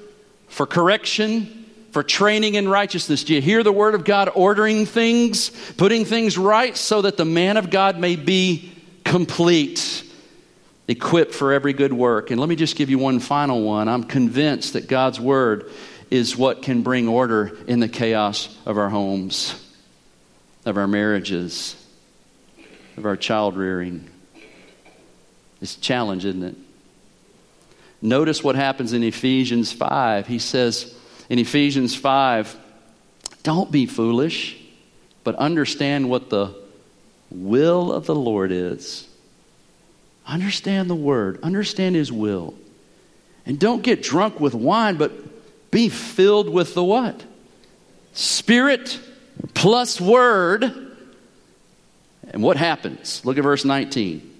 for 0.46 0.66
correction, 0.66 1.66
for 1.90 2.04
training 2.04 2.54
in 2.54 2.68
righteousness. 2.68 3.24
Do 3.24 3.34
you 3.34 3.42
hear 3.42 3.64
the 3.64 3.72
word 3.72 3.96
of 3.96 4.04
God 4.04 4.30
ordering 4.36 4.86
things, 4.86 5.50
putting 5.76 6.04
things 6.04 6.38
right 6.38 6.76
so 6.76 7.02
that 7.02 7.16
the 7.16 7.24
man 7.24 7.56
of 7.56 7.70
God 7.70 7.98
may 7.98 8.16
be 8.16 8.72
complete? 9.04 10.04
equipped 10.88 11.32
for 11.32 11.52
every 11.52 11.72
good 11.72 11.92
work. 11.92 12.30
And 12.30 12.40
let 12.40 12.48
me 12.48 12.56
just 12.56 12.76
give 12.76 12.90
you 12.90 12.98
one 12.98 13.20
final 13.20 13.62
one. 13.62 13.88
I'm 13.88 14.02
convinced 14.02 14.72
that 14.72 14.88
God's 14.88 15.18
word 15.18 15.70
is 16.10 16.36
what 16.36 16.60
can 16.62 16.82
bring 16.82 17.08
order 17.08 17.56
in 17.66 17.80
the 17.80 17.88
chaos 17.88 18.54
of 18.66 18.76
our 18.76 18.90
homes, 18.90 19.54
of 20.66 20.76
our 20.76 20.88
marriages, 20.88 21.81
of 22.96 23.06
our 23.06 23.16
child 23.16 23.56
rearing. 23.56 24.08
It's 25.60 25.76
a 25.76 25.80
challenge, 25.80 26.24
isn't 26.24 26.42
it? 26.42 26.56
Notice 28.00 28.42
what 28.42 28.56
happens 28.56 28.92
in 28.92 29.02
Ephesians 29.02 29.72
5. 29.72 30.26
He 30.26 30.38
says 30.38 30.94
in 31.28 31.38
Ephesians 31.38 31.94
5, 31.94 32.56
don't 33.42 33.70
be 33.70 33.86
foolish, 33.86 34.56
but 35.24 35.34
understand 35.36 36.10
what 36.10 36.30
the 36.30 36.54
will 37.30 37.92
of 37.92 38.06
the 38.06 38.14
Lord 38.14 38.52
is. 38.52 39.08
Understand 40.26 40.90
the 40.90 40.94
word, 40.94 41.40
understand 41.42 41.96
his 41.96 42.12
will. 42.12 42.54
And 43.46 43.58
don't 43.58 43.82
get 43.82 44.02
drunk 44.02 44.38
with 44.38 44.54
wine, 44.54 44.96
but 44.96 45.70
be 45.70 45.88
filled 45.88 46.48
with 46.48 46.74
the 46.74 46.84
what? 46.84 47.24
Spirit 48.12 49.00
plus 49.54 50.00
word. 50.00 50.91
And 52.32 52.42
what 52.42 52.56
happens? 52.56 53.24
Look 53.24 53.38
at 53.38 53.44
verse 53.44 53.64
19. 53.64 54.30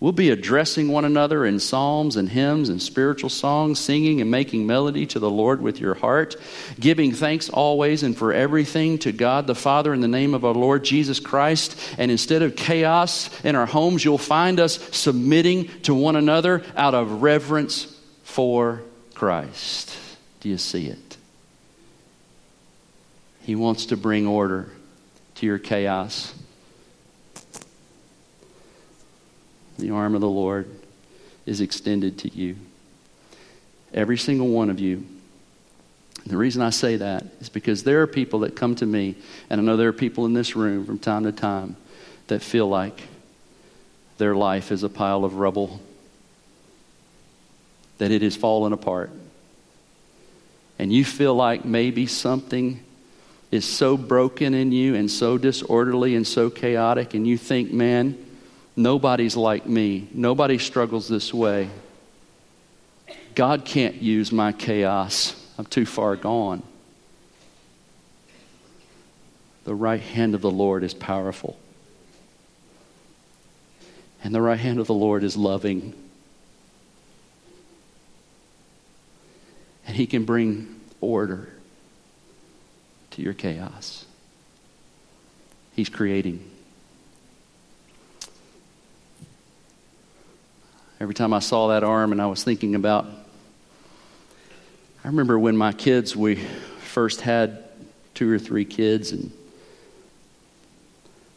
We'll 0.00 0.12
be 0.12 0.30
addressing 0.30 0.88
one 0.88 1.04
another 1.04 1.46
in 1.46 1.60
psalms 1.60 2.16
and 2.16 2.28
hymns 2.28 2.68
and 2.68 2.82
spiritual 2.82 3.30
songs, 3.30 3.78
singing 3.78 4.20
and 4.20 4.30
making 4.30 4.66
melody 4.66 5.06
to 5.06 5.18
the 5.18 5.30
Lord 5.30 5.62
with 5.62 5.80
your 5.80 5.94
heart, 5.94 6.36
giving 6.78 7.12
thanks 7.12 7.48
always 7.48 8.02
and 8.02 8.14
for 8.14 8.32
everything 8.32 8.98
to 8.98 9.12
God 9.12 9.46
the 9.46 9.54
Father 9.54 9.94
in 9.94 10.00
the 10.00 10.08
name 10.08 10.34
of 10.34 10.44
our 10.44 10.52
Lord 10.52 10.84
Jesus 10.84 11.20
Christ. 11.20 11.78
And 11.96 12.10
instead 12.10 12.42
of 12.42 12.56
chaos 12.56 13.30
in 13.44 13.56
our 13.56 13.64
homes, 13.64 14.04
you'll 14.04 14.18
find 14.18 14.60
us 14.60 14.78
submitting 14.94 15.68
to 15.82 15.94
one 15.94 16.16
another 16.16 16.64
out 16.76 16.94
of 16.94 17.22
reverence 17.22 17.98
for 18.24 18.82
Christ. 19.14 19.96
Do 20.40 20.48
you 20.50 20.58
see 20.58 20.88
it? 20.88 21.16
He 23.40 23.54
wants 23.54 23.86
to 23.86 23.96
bring 23.96 24.26
order 24.26 24.68
to 25.36 25.46
your 25.46 25.58
chaos. 25.58 26.34
The 29.78 29.90
arm 29.90 30.14
of 30.14 30.20
the 30.20 30.28
Lord 30.28 30.68
is 31.46 31.60
extended 31.60 32.18
to 32.20 32.28
you. 32.32 32.56
Every 33.92 34.18
single 34.18 34.48
one 34.48 34.70
of 34.70 34.80
you. 34.80 35.06
The 36.26 36.36
reason 36.36 36.62
I 36.62 36.70
say 36.70 36.96
that 36.96 37.24
is 37.40 37.48
because 37.48 37.84
there 37.84 38.00
are 38.00 38.06
people 38.06 38.40
that 38.40 38.56
come 38.56 38.74
to 38.76 38.86
me, 38.86 39.14
and 39.50 39.60
I 39.60 39.64
know 39.64 39.76
there 39.76 39.88
are 39.88 39.92
people 39.92 40.24
in 40.24 40.32
this 40.32 40.56
room 40.56 40.86
from 40.86 40.98
time 40.98 41.24
to 41.24 41.32
time 41.32 41.76
that 42.28 42.40
feel 42.40 42.66
like 42.68 43.02
their 44.16 44.34
life 44.34 44.72
is 44.72 44.82
a 44.84 44.88
pile 44.88 45.24
of 45.24 45.34
rubble, 45.34 45.80
that 47.98 48.10
it 48.10 48.22
has 48.22 48.36
fallen 48.36 48.72
apart. 48.72 49.10
And 50.78 50.92
you 50.92 51.04
feel 51.04 51.34
like 51.34 51.64
maybe 51.64 52.06
something 52.06 52.82
is 53.50 53.64
so 53.64 53.96
broken 53.96 54.54
in 54.54 54.72
you 54.72 54.94
and 54.94 55.10
so 55.10 55.36
disorderly 55.36 56.14
and 56.14 56.26
so 56.26 56.48
chaotic, 56.48 57.12
and 57.12 57.26
you 57.26 57.36
think, 57.36 57.70
man, 57.70 58.23
Nobody's 58.76 59.36
like 59.36 59.66
me. 59.66 60.08
Nobody 60.12 60.58
struggles 60.58 61.08
this 61.08 61.32
way. 61.32 61.70
God 63.34 63.64
can't 63.64 63.96
use 63.96 64.32
my 64.32 64.52
chaos. 64.52 65.40
I'm 65.58 65.66
too 65.66 65.86
far 65.86 66.16
gone. 66.16 66.62
The 69.64 69.74
right 69.74 70.00
hand 70.00 70.34
of 70.34 70.40
the 70.40 70.50
Lord 70.50 70.82
is 70.82 70.92
powerful. 70.92 71.58
And 74.22 74.34
the 74.34 74.40
right 74.40 74.58
hand 74.58 74.78
of 74.78 74.86
the 74.86 74.94
Lord 74.94 75.22
is 75.22 75.36
loving. 75.36 75.94
And 79.86 79.96
He 79.96 80.06
can 80.06 80.24
bring 80.24 80.80
order 81.00 81.48
to 83.12 83.22
your 83.22 83.34
chaos. 83.34 84.06
He's 85.76 85.88
creating. 85.88 86.50
Every 91.04 91.12
time 91.14 91.34
I 91.34 91.40
saw 91.40 91.68
that 91.68 91.84
arm, 91.84 92.12
and 92.12 92.22
I 92.22 92.24
was 92.28 92.42
thinking 92.44 92.74
about, 92.74 93.04
I 95.04 95.08
remember 95.08 95.38
when 95.38 95.54
my 95.54 95.70
kids, 95.70 96.16
we 96.16 96.36
first 96.36 97.20
had 97.20 97.62
two 98.14 98.32
or 98.32 98.38
three 98.38 98.64
kids, 98.64 99.12
and 99.12 99.30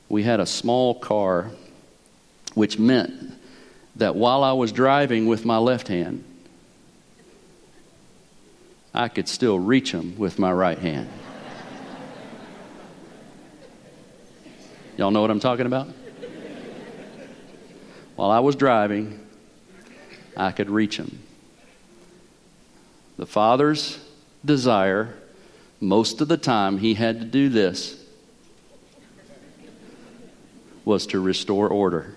we 0.08 0.24
had 0.24 0.40
a 0.40 0.46
small 0.46 0.96
car, 0.96 1.52
which 2.54 2.80
meant 2.80 3.12
that 3.98 4.16
while 4.16 4.42
I 4.42 4.54
was 4.54 4.72
driving 4.72 5.28
with 5.28 5.44
my 5.44 5.58
left 5.58 5.90
hand, 5.90 6.24
I 8.94 9.10
could 9.10 9.28
still 9.28 9.60
reach 9.60 9.92
them 9.92 10.18
with 10.18 10.40
my 10.40 10.54
right 10.54 10.80
hand. 10.80 11.10
Y'all 14.96 15.12
know 15.12 15.20
what 15.20 15.30
I'm 15.30 15.42
talking 15.42 15.66
about? 15.66 15.90
While 18.16 18.32
I 18.32 18.40
was 18.40 18.56
driving, 18.56 19.27
I 20.38 20.52
could 20.52 20.70
reach 20.70 20.98
them. 20.98 21.20
The 23.18 23.26
Father's 23.26 23.98
desire, 24.46 25.16
most 25.82 26.22
of 26.22 26.28
the 26.28 26.38
time, 26.38 26.78
he 26.78 26.94
had 26.94 27.20
to 27.20 27.26
do 27.26 27.50
this, 27.50 28.00
was 30.86 31.08
to 31.08 31.20
restore 31.20 31.68
order 31.68 32.16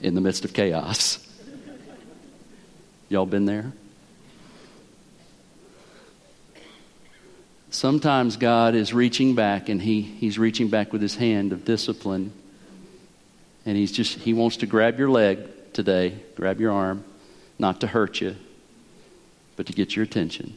in 0.00 0.14
the 0.14 0.20
midst 0.20 0.44
of 0.44 0.52
chaos. 0.52 1.26
Y'all 3.08 3.26
been 3.26 3.46
there? 3.46 3.72
Sometimes 7.70 8.36
God 8.36 8.74
is 8.74 8.92
reaching 8.92 9.34
back 9.34 9.68
and 9.68 9.80
he, 9.80 10.02
he's 10.02 10.38
reaching 10.38 10.68
back 10.68 10.92
with 10.92 11.00
his 11.00 11.16
hand 11.16 11.52
of 11.52 11.64
discipline. 11.64 12.32
And 13.64 13.76
he's 13.76 13.92
just, 13.92 14.18
he 14.18 14.34
wants 14.34 14.58
to 14.58 14.66
grab 14.66 14.98
your 14.98 15.10
leg 15.10 15.38
today, 15.74 16.18
grab 16.34 16.60
your 16.60 16.72
arm, 16.72 17.04
not 17.58 17.80
to 17.80 17.86
hurt 17.86 18.20
you, 18.20 18.36
but 19.56 19.66
to 19.66 19.72
get 19.72 19.96
your 19.96 20.04
attention. 20.04 20.56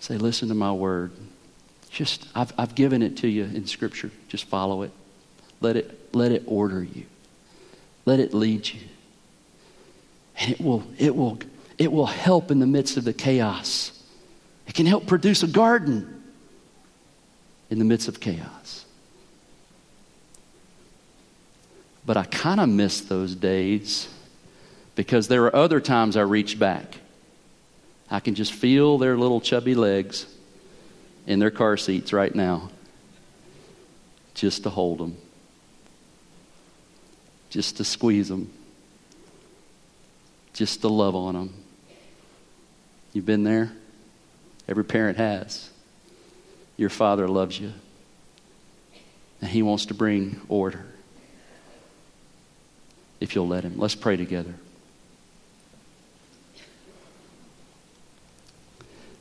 Say, 0.00 0.18
listen 0.18 0.48
to 0.48 0.54
my 0.54 0.72
word. 0.72 1.12
Just, 1.90 2.28
I've, 2.34 2.52
I've 2.58 2.74
given 2.74 3.02
it 3.02 3.16
to 3.18 3.28
you 3.28 3.44
in 3.44 3.66
Scripture. 3.66 4.10
Just 4.28 4.44
follow 4.44 4.82
it. 4.82 4.92
Let 5.60 5.76
it, 5.76 6.14
let 6.14 6.32
it 6.32 6.44
order 6.46 6.82
you. 6.82 7.06
Let 8.04 8.20
it 8.20 8.32
lead 8.32 8.68
you. 8.68 8.80
And 10.38 10.52
it 10.52 10.60
will, 10.60 10.84
it 10.98 11.16
will, 11.16 11.38
it 11.78 11.90
will 11.90 12.06
help 12.06 12.50
in 12.50 12.60
the 12.60 12.66
midst 12.66 12.96
of 12.96 13.04
the 13.04 13.12
chaos. 13.12 13.92
It 14.66 14.74
can 14.74 14.86
help 14.86 15.06
produce 15.06 15.42
a 15.42 15.48
garden 15.48 16.22
in 17.68 17.78
the 17.78 17.84
midst 17.84 18.08
of 18.08 18.20
chaos. 18.20 18.85
But 22.06 22.16
I 22.16 22.22
kind 22.24 22.60
of 22.60 22.68
miss 22.68 23.00
those 23.00 23.34
days 23.34 24.08
because 24.94 25.26
there 25.26 25.44
are 25.44 25.56
other 25.56 25.80
times 25.80 26.16
I 26.16 26.22
reach 26.22 26.56
back. 26.56 26.98
I 28.08 28.20
can 28.20 28.36
just 28.36 28.52
feel 28.52 28.96
their 28.96 29.16
little 29.16 29.40
chubby 29.40 29.74
legs 29.74 30.26
in 31.26 31.40
their 31.40 31.50
car 31.50 31.76
seats 31.76 32.12
right 32.12 32.32
now 32.32 32.70
just 34.34 34.62
to 34.62 34.70
hold 34.70 34.98
them, 34.98 35.16
just 37.50 37.78
to 37.78 37.84
squeeze 37.84 38.28
them, 38.28 38.52
just 40.52 40.82
to 40.82 40.88
love 40.88 41.16
on 41.16 41.34
them. 41.34 41.54
You've 43.12 43.26
been 43.26 43.42
there? 43.42 43.72
Every 44.68 44.84
parent 44.84 45.18
has. 45.18 45.70
Your 46.76 46.90
father 46.90 47.26
loves 47.26 47.58
you, 47.58 47.72
and 49.40 49.50
he 49.50 49.62
wants 49.62 49.86
to 49.86 49.94
bring 49.94 50.40
order 50.48 50.86
if 53.20 53.34
you'll 53.34 53.48
let 53.48 53.64
him. 53.64 53.78
Let's 53.78 53.94
pray 53.94 54.16
together. 54.16 54.54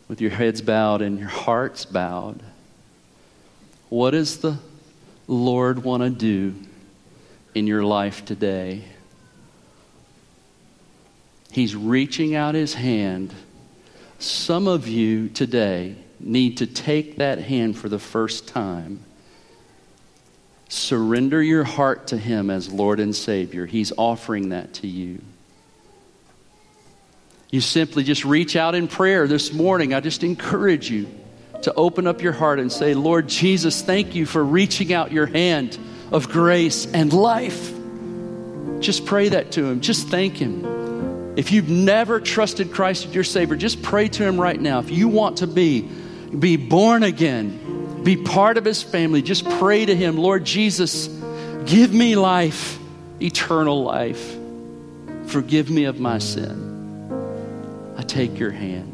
With 0.07 0.21
your 0.21 0.31
heads 0.31 0.61
bowed 0.61 1.01
and 1.01 1.17
your 1.17 1.29
hearts 1.29 1.85
bowed, 1.85 2.43
what 3.89 4.11
does 4.11 4.37
the 4.37 4.57
Lord 5.27 5.83
want 5.83 6.03
to 6.03 6.09
do 6.09 6.55
in 7.55 7.65
your 7.65 7.83
life 7.83 8.25
today? 8.25 8.83
He's 11.51 11.75
reaching 11.75 12.35
out 12.35 12.53
his 12.53 12.73
hand 12.73 13.33
some 14.19 14.67
of 14.67 14.87
you 14.87 15.29
today 15.29 15.95
need 16.19 16.57
to 16.57 16.65
take 16.65 17.17
that 17.17 17.39
hand 17.39 17.77
for 17.77 17.89
the 17.89 17.99
first 17.99 18.47
time. 18.47 19.03
Surrender 20.75 21.41
your 21.41 21.63
heart 21.63 22.07
to 22.07 22.17
Him 22.17 22.49
as 22.49 22.69
Lord 22.71 22.99
and 22.99 23.15
Savior. 23.15 23.65
He's 23.65 23.93
offering 23.97 24.49
that 24.49 24.73
to 24.75 24.87
you. 24.87 25.21
You 27.49 27.61
simply 27.61 28.03
just 28.03 28.25
reach 28.25 28.57
out 28.57 28.75
in 28.75 28.89
prayer 28.89 29.25
this 29.25 29.53
morning. 29.53 29.93
I 29.93 30.01
just 30.01 30.21
encourage 30.23 30.91
you 30.91 31.07
to 31.61 31.73
open 31.75 32.07
up 32.07 32.21
your 32.21 32.33
heart 32.33 32.59
and 32.59 32.69
say, 32.69 32.93
Lord 32.93 33.29
Jesus, 33.29 33.81
thank 33.81 34.15
you 34.15 34.25
for 34.25 34.43
reaching 34.43 34.91
out 34.91 35.13
your 35.13 35.27
hand 35.27 35.79
of 36.11 36.27
grace 36.27 36.85
and 36.85 37.13
life. 37.13 37.73
Just 38.81 39.05
pray 39.05 39.29
that 39.29 39.53
to 39.53 39.63
Him. 39.65 39.79
Just 39.79 40.09
thank 40.09 40.35
Him. 40.35 41.37
If 41.37 41.53
you've 41.53 41.69
never 41.69 42.19
trusted 42.19 42.73
Christ 42.73 43.05
as 43.05 43.15
your 43.15 43.23
Savior, 43.23 43.55
just 43.55 43.81
pray 43.81 44.09
to 44.09 44.23
Him 44.23 44.39
right 44.39 44.59
now. 44.59 44.79
If 44.79 44.91
you 44.91 45.07
want 45.07 45.37
to 45.37 45.47
be, 45.47 45.87
be 46.37 46.57
born 46.57 47.03
again, 47.03 47.64
be 48.05 48.15
part 48.15 48.57
of 48.59 48.63
His 48.63 48.83
family, 48.83 49.23
just 49.23 49.49
pray 49.57 49.83
to 49.83 49.95
Him, 49.95 50.15
Lord 50.15 50.45
Jesus, 50.45 51.07
give 51.65 51.91
me 51.91 52.15
life, 52.15 52.77
eternal 53.19 53.83
life. 53.83 54.37
Forgive 55.25 55.71
me 55.71 55.85
of 55.85 55.99
my 55.99 56.19
sin. 56.19 57.95
I 57.97 58.03
take 58.03 58.37
your 58.37 58.51
hand. 58.51 58.91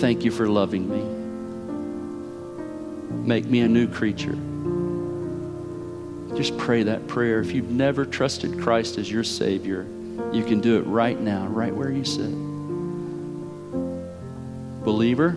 Thank 0.00 0.24
you 0.24 0.32
for 0.32 0.48
loving 0.48 0.90
me. 0.90 1.00
Make 3.24 3.44
me 3.44 3.60
a 3.60 3.68
new 3.68 3.86
creature. 3.86 4.36
Just 6.36 6.58
pray 6.58 6.82
that 6.82 7.06
prayer. 7.06 7.38
If 7.38 7.52
you've 7.52 7.70
never 7.70 8.04
trusted 8.04 8.60
Christ 8.60 8.98
as 8.98 9.08
your 9.08 9.22
Savior, 9.22 9.86
you 10.32 10.42
can 10.44 10.60
do 10.60 10.78
it 10.78 10.82
right 10.82 11.20
now, 11.20 11.46
right 11.46 11.72
where 11.72 11.92
you 11.92 12.04
sit. 12.04 12.30
Believer, 14.84 15.36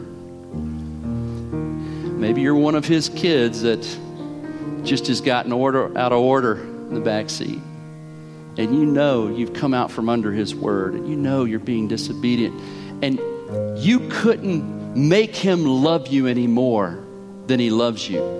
maybe 2.22 2.42
you're 2.42 2.56
one 2.56 2.76
of 2.76 2.86
his 2.86 3.10
kids 3.10 3.64
that 3.64 3.82
just 4.84 5.08
has 5.08 5.20
gotten 5.22 5.52
order 5.52 5.98
out 5.98 6.12
of 6.12 6.20
order 6.20 6.62
in 6.62 6.94
the 6.94 7.02
back 7.02 7.32
seat. 7.32 7.60
And 8.58 8.76
you 8.76 8.86
know 8.86 9.28
you've 9.28 9.54
come 9.54 9.74
out 9.74 9.90
from 9.92 10.08
under 10.08 10.32
his 10.32 10.54
word, 10.54 10.94
and 10.94 11.10
you 11.10 11.16
know 11.16 11.46
you're 11.46 11.60
being 11.60 11.88
disobedient. 11.88 12.54
And 13.02 13.20
you 13.84 14.08
couldn't 14.10 14.96
make 14.96 15.36
him 15.36 15.66
love 15.66 16.08
you 16.08 16.28
any 16.28 16.46
more 16.48 17.04
than 17.48 17.60
he 17.60 17.72
loves 17.72 18.08
you. 18.08 18.40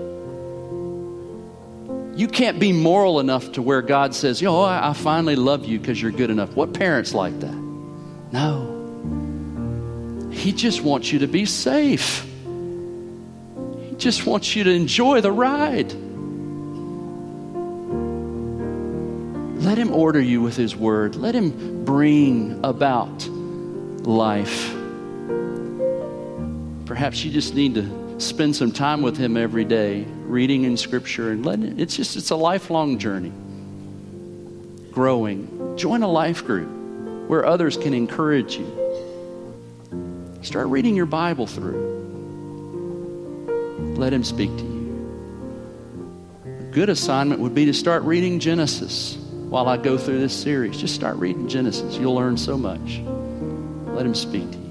You 2.14 2.28
can't 2.28 2.60
be 2.60 2.72
moral 2.72 3.18
enough 3.20 3.52
to 3.52 3.62
where 3.62 3.82
God 3.82 4.14
says, 4.14 4.40
"Yo, 4.40 4.60
I, 4.60 4.90
I 4.90 4.92
finally 4.92 5.34
love 5.34 5.64
you 5.64 5.80
because 5.80 6.00
you're 6.00 6.12
good 6.12 6.30
enough." 6.30 6.54
What 6.54 6.72
parents 6.72 7.14
like 7.14 7.40
that? 7.40 7.56
No. 8.30 8.68
He 10.30 10.52
just 10.52 10.82
wants 10.82 11.10
you 11.10 11.20
to 11.20 11.26
be 11.26 11.46
safe. 11.46 12.28
Just 14.02 14.26
wants 14.26 14.56
you 14.56 14.64
to 14.64 14.70
enjoy 14.70 15.20
the 15.20 15.30
ride. 15.30 15.92
Let 19.62 19.78
him 19.78 19.92
order 19.92 20.20
you 20.20 20.42
with 20.42 20.56
his 20.56 20.74
word. 20.74 21.14
Let 21.14 21.36
him 21.36 21.84
bring 21.84 22.58
about 22.64 23.28
life. 23.28 24.74
Perhaps 26.84 27.24
you 27.24 27.30
just 27.30 27.54
need 27.54 27.76
to 27.76 28.18
spend 28.20 28.56
some 28.56 28.72
time 28.72 29.02
with 29.02 29.16
him 29.16 29.36
every 29.36 29.64
day 29.64 30.04
reading 30.24 30.64
in 30.64 30.76
scripture 30.76 31.30
and 31.30 31.46
letting 31.46 31.66
it, 31.66 31.78
it's 31.80 31.94
just 31.94 32.16
it's 32.16 32.30
a 32.30 32.36
lifelong 32.36 32.98
journey 32.98 33.32
growing 34.90 35.76
join 35.76 36.02
a 36.02 36.08
life 36.08 36.44
group 36.44 36.68
where 37.28 37.44
others 37.44 37.76
can 37.76 37.94
encourage 37.94 38.56
you 38.56 38.66
start 40.42 40.68
reading 40.68 40.94
your 40.94 41.06
bible 41.06 41.46
through 41.46 41.91
let 44.02 44.12
him 44.12 44.24
speak 44.24 44.50
to 44.56 44.64
you 44.64 44.82
a 46.44 46.72
good 46.72 46.88
assignment 46.88 47.40
would 47.40 47.54
be 47.54 47.66
to 47.66 47.72
start 47.72 48.02
reading 48.02 48.40
genesis 48.40 49.16
while 49.48 49.68
i 49.68 49.76
go 49.76 49.96
through 49.96 50.18
this 50.18 50.34
series 50.34 50.76
just 50.76 50.92
start 50.92 51.14
reading 51.18 51.46
genesis 51.46 51.96
you'll 51.98 52.16
learn 52.16 52.36
so 52.36 52.58
much 52.58 53.00
let 53.94 54.04
him 54.04 54.14
speak 54.14 54.50
to 54.50 54.56
you 54.58 54.62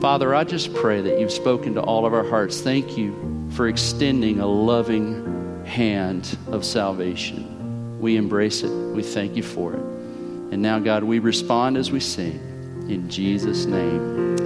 Father, 0.00 0.34
I 0.34 0.44
just 0.44 0.72
pray 0.74 1.02
that 1.02 1.20
you've 1.20 1.30
spoken 1.30 1.74
to 1.74 1.82
all 1.82 2.06
of 2.06 2.14
our 2.14 2.26
hearts. 2.26 2.62
Thank 2.62 2.96
you 2.96 3.50
for 3.50 3.68
extending 3.68 4.40
a 4.40 4.46
loving 4.46 5.62
hand 5.66 6.38
of 6.46 6.64
salvation. 6.64 8.00
We 8.00 8.16
embrace 8.16 8.62
it. 8.62 8.70
We 8.70 9.02
thank 9.02 9.36
you 9.36 9.42
for 9.42 9.74
it. 9.74 9.80
And 10.52 10.62
now, 10.62 10.78
God, 10.78 11.04
we 11.04 11.18
respond 11.18 11.76
as 11.76 11.90
we 11.90 12.00
sing. 12.00 12.40
In 12.88 13.10
Jesus' 13.10 13.66
name. 13.66 14.39